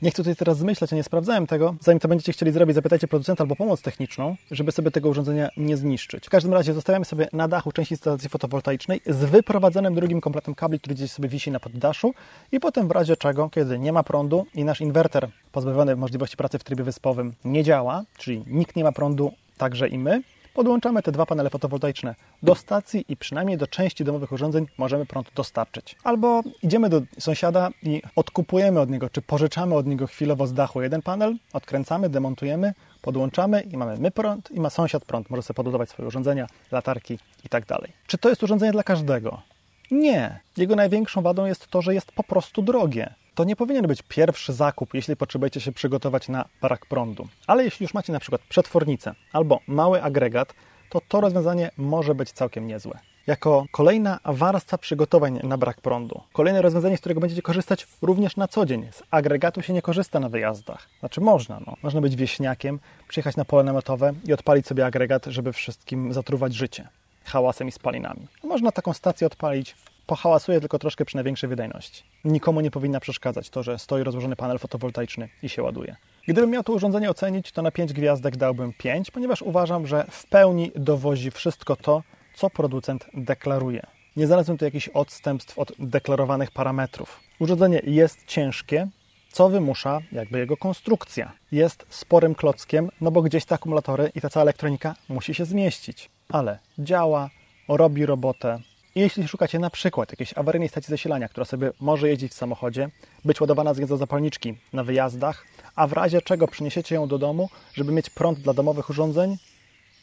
Nie 0.01 0.11
chcę 0.11 0.23
tutaj 0.23 0.35
teraz 0.35 0.57
zmyślać, 0.57 0.91
ja 0.91 0.97
nie 0.97 1.03
sprawdzałem 1.03 1.47
tego. 1.47 1.75
Zanim 1.79 1.99
to 1.99 2.07
będziecie 2.07 2.33
chcieli 2.33 2.51
zrobić, 2.51 2.75
zapytajcie 2.75 3.07
producenta 3.07 3.43
albo 3.43 3.55
pomoc 3.55 3.81
techniczną, 3.81 4.35
żeby 4.51 4.71
sobie 4.71 4.91
tego 4.91 5.09
urządzenia 5.09 5.49
nie 5.57 5.77
zniszczyć. 5.77 6.27
W 6.27 6.29
każdym 6.29 6.53
razie 6.53 6.73
zostawiamy 6.73 7.05
sobie 7.05 7.27
na 7.33 7.47
dachu 7.47 7.71
część 7.71 7.91
instalacji 7.91 8.29
fotowoltaicznej 8.29 9.01
z 9.05 9.17
wyprowadzonym 9.25 9.95
drugim 9.95 10.21
kompletem 10.21 10.55
kabli, 10.55 10.79
który 10.79 10.95
gdzieś 10.95 11.11
sobie 11.11 11.29
wisi 11.29 11.51
na 11.51 11.59
poddaszu 11.59 12.13
i 12.51 12.59
potem 12.59 12.87
w 12.87 12.91
razie 12.91 13.17
czego, 13.17 13.49
kiedy 13.49 13.79
nie 13.79 13.93
ma 13.93 14.03
prądu 14.03 14.45
i 14.55 14.63
nasz 14.63 14.81
inwerter 14.81 15.29
pozbawiony 15.51 15.95
możliwości 15.95 16.37
pracy 16.37 16.59
w 16.59 16.63
trybie 16.63 16.83
wyspowym 16.83 17.33
nie 17.45 17.63
działa, 17.63 18.03
czyli 18.17 18.43
nikt 18.47 18.75
nie 18.75 18.83
ma 18.83 18.91
prądu, 18.91 19.31
także 19.57 19.87
i 19.87 19.97
my, 19.97 20.21
podłączamy 20.53 21.03
te 21.03 21.11
dwa 21.11 21.25
panele 21.25 21.49
fotowoltaiczne 21.49 22.15
do 22.43 22.55
stacji 22.55 23.05
i 23.09 23.17
przynajmniej 23.17 23.57
do 23.57 23.67
części 23.67 24.03
domowych 24.03 24.31
urządzeń 24.31 24.67
możemy 24.77 25.05
prąd 25.05 25.31
dostarczyć. 25.35 25.95
Albo 26.03 26.41
idziemy 26.63 26.89
do 26.89 27.01
sąsiada 27.19 27.69
i 27.83 28.01
odkupujemy 28.15 28.79
od 28.79 28.89
niego, 28.89 29.09
czy 29.09 29.21
pożyczamy 29.21 29.75
od 29.75 29.87
niego 29.87 30.07
chwilowo 30.07 30.47
z 30.47 30.53
dachu 30.53 30.81
jeden 30.81 31.01
panel, 31.01 31.35
odkręcamy, 31.53 32.09
demontujemy, 32.09 32.73
podłączamy 33.01 33.61
i 33.61 33.77
mamy 33.77 33.97
my 33.97 34.11
prąd 34.11 34.51
i 34.51 34.59
ma 34.59 34.69
sąsiad 34.69 35.05
prąd. 35.05 35.29
Może 35.29 35.43
sobie 35.43 35.55
podładować 35.55 35.89
swoje 35.89 36.07
urządzenia, 36.07 36.47
latarki 36.71 37.19
i 37.45 37.49
tak 37.49 37.65
dalej. 37.65 37.91
Czy 38.07 38.17
to 38.17 38.29
jest 38.29 38.43
urządzenie 38.43 38.71
dla 38.71 38.83
każdego? 38.83 39.50
Nie. 39.91 40.39
Jego 40.57 40.75
największą 40.75 41.21
wadą 41.21 41.45
jest 41.45 41.67
to, 41.67 41.81
że 41.81 41.93
jest 41.93 42.11
po 42.11 42.23
prostu 42.23 42.61
drogie 42.61 43.13
to 43.35 43.43
nie 43.43 43.55
powinien 43.55 43.87
być 43.87 44.01
pierwszy 44.01 44.53
zakup, 44.53 44.93
jeśli 44.93 45.15
potrzebujecie 45.15 45.61
się 45.61 45.71
przygotować 45.71 46.29
na 46.29 46.45
brak 46.61 46.85
prądu. 46.85 47.27
Ale 47.47 47.63
jeśli 47.63 47.83
już 47.83 47.93
macie 47.93 48.13
na 48.13 48.19
przykład 48.19 48.41
przetwornicę 48.49 49.13
albo 49.33 49.59
mały 49.67 50.03
agregat, 50.03 50.53
to 50.89 51.01
to 51.07 51.21
rozwiązanie 51.21 51.71
może 51.77 52.15
być 52.15 52.31
całkiem 52.31 52.67
niezłe. 52.67 52.99
Jako 53.27 53.65
kolejna 53.71 54.19
warstwa 54.25 54.77
przygotowań 54.77 55.39
na 55.43 55.57
brak 55.57 55.81
prądu. 55.81 56.21
Kolejne 56.33 56.61
rozwiązanie, 56.61 56.97
z 56.97 56.99
którego 56.99 57.21
będziecie 57.21 57.41
korzystać 57.41 57.87
również 58.01 58.37
na 58.37 58.47
co 58.47 58.65
dzień. 58.65 58.87
Z 58.91 59.03
agregatu 59.11 59.61
się 59.61 59.73
nie 59.73 59.81
korzysta 59.81 60.19
na 60.19 60.29
wyjazdach. 60.29 60.87
Znaczy 60.99 61.21
można, 61.21 61.59
no. 61.67 61.75
Można 61.83 62.01
być 62.01 62.15
wieśniakiem, 62.15 62.79
przyjechać 63.07 63.35
na 63.35 63.45
pole 63.45 63.63
namiotowe 63.63 64.13
i 64.25 64.33
odpalić 64.33 64.67
sobie 64.67 64.85
agregat, 64.85 65.25
żeby 65.25 65.53
wszystkim 65.53 66.13
zatruwać 66.13 66.53
życie 66.53 66.87
hałasem 67.23 67.67
i 67.67 67.71
spalinami. 67.71 68.27
Można 68.43 68.71
taką 68.71 68.93
stację 68.93 69.27
odpalić 69.27 69.75
pohałasuje 70.07 70.59
tylko 70.59 70.79
troszkę 70.79 71.05
przy 71.05 71.15
największej 71.15 71.49
wydajności. 71.49 72.03
Nikomu 72.25 72.61
nie 72.61 72.71
powinna 72.71 72.99
przeszkadzać 72.99 73.49
to, 73.49 73.63
że 73.63 73.79
stoi 73.79 74.03
rozłożony 74.03 74.35
panel 74.35 74.59
fotowoltaiczny 74.59 75.29
i 75.43 75.49
się 75.49 75.63
ładuje. 75.63 75.95
Gdybym 76.27 76.49
miał 76.49 76.63
to 76.63 76.73
urządzenie 76.73 77.09
ocenić, 77.09 77.51
to 77.51 77.61
na 77.61 77.71
5 77.71 77.93
gwiazdek 77.93 78.37
dałbym 78.37 78.73
5, 78.73 79.11
ponieważ 79.11 79.41
uważam, 79.41 79.87
że 79.87 80.05
w 80.09 80.27
pełni 80.27 80.71
dowozi 80.75 81.31
wszystko 81.31 81.75
to, 81.75 82.03
co 82.35 82.49
producent 82.49 83.05
deklaruje. 83.13 83.85
Nie 84.15 84.27
znalazłem 84.27 84.57
tu 84.57 84.65
jakichś 84.65 84.87
odstępstw 84.87 85.59
od 85.59 85.71
deklarowanych 85.79 86.51
parametrów. 86.51 87.19
Urządzenie 87.39 87.81
jest 87.83 88.25
ciężkie, 88.25 88.87
co 89.31 89.49
wymusza 89.49 89.99
jakby 90.11 90.39
jego 90.39 90.57
konstrukcja. 90.57 91.31
Jest 91.51 91.85
sporym 91.89 92.35
klockiem, 92.35 92.89
no 93.01 93.11
bo 93.11 93.21
gdzieś 93.21 93.45
te 93.45 93.55
akumulatory 93.55 94.11
i 94.15 94.21
ta 94.21 94.29
cała 94.29 94.41
elektronika 94.41 94.95
musi 95.09 95.33
się 95.33 95.45
zmieścić. 95.45 96.09
Ale 96.31 96.59
działa, 96.79 97.29
robi 97.67 98.05
robotę, 98.05 98.59
jeśli 98.95 99.27
szukacie 99.27 99.59
na 99.59 99.69
przykład 99.69 100.11
jakiejś 100.11 100.37
awaryjnej 100.37 100.69
stacji 100.69 100.91
zasilania, 100.91 101.29
która 101.29 101.45
sobie 101.45 101.71
może 101.79 102.09
jeździć 102.09 102.31
w 102.31 102.35
samochodzie, 102.35 102.89
być 103.25 103.41
ładowana 103.41 103.73
z 103.73 103.77
gniazdozapalniczki 103.77 104.57
na 104.73 104.83
wyjazdach, 104.83 105.45
a 105.75 105.87
w 105.87 105.93
razie 105.93 106.21
czego 106.21 106.47
przyniesiecie 106.47 106.95
ją 106.95 107.07
do 107.07 107.17
domu, 107.17 107.49
żeby 107.73 107.91
mieć 107.91 108.09
prąd 108.09 108.39
dla 108.39 108.53
domowych 108.53 108.89
urządzeń, 108.89 109.37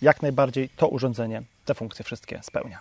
jak 0.03 0.23
najbardziej 0.23 0.69
to 0.69 0.89
urządzenie 0.89 1.43
te 1.65 1.75
funkcje 1.75 2.05
wszystkie 2.05 2.41
spełnia. 2.43 2.81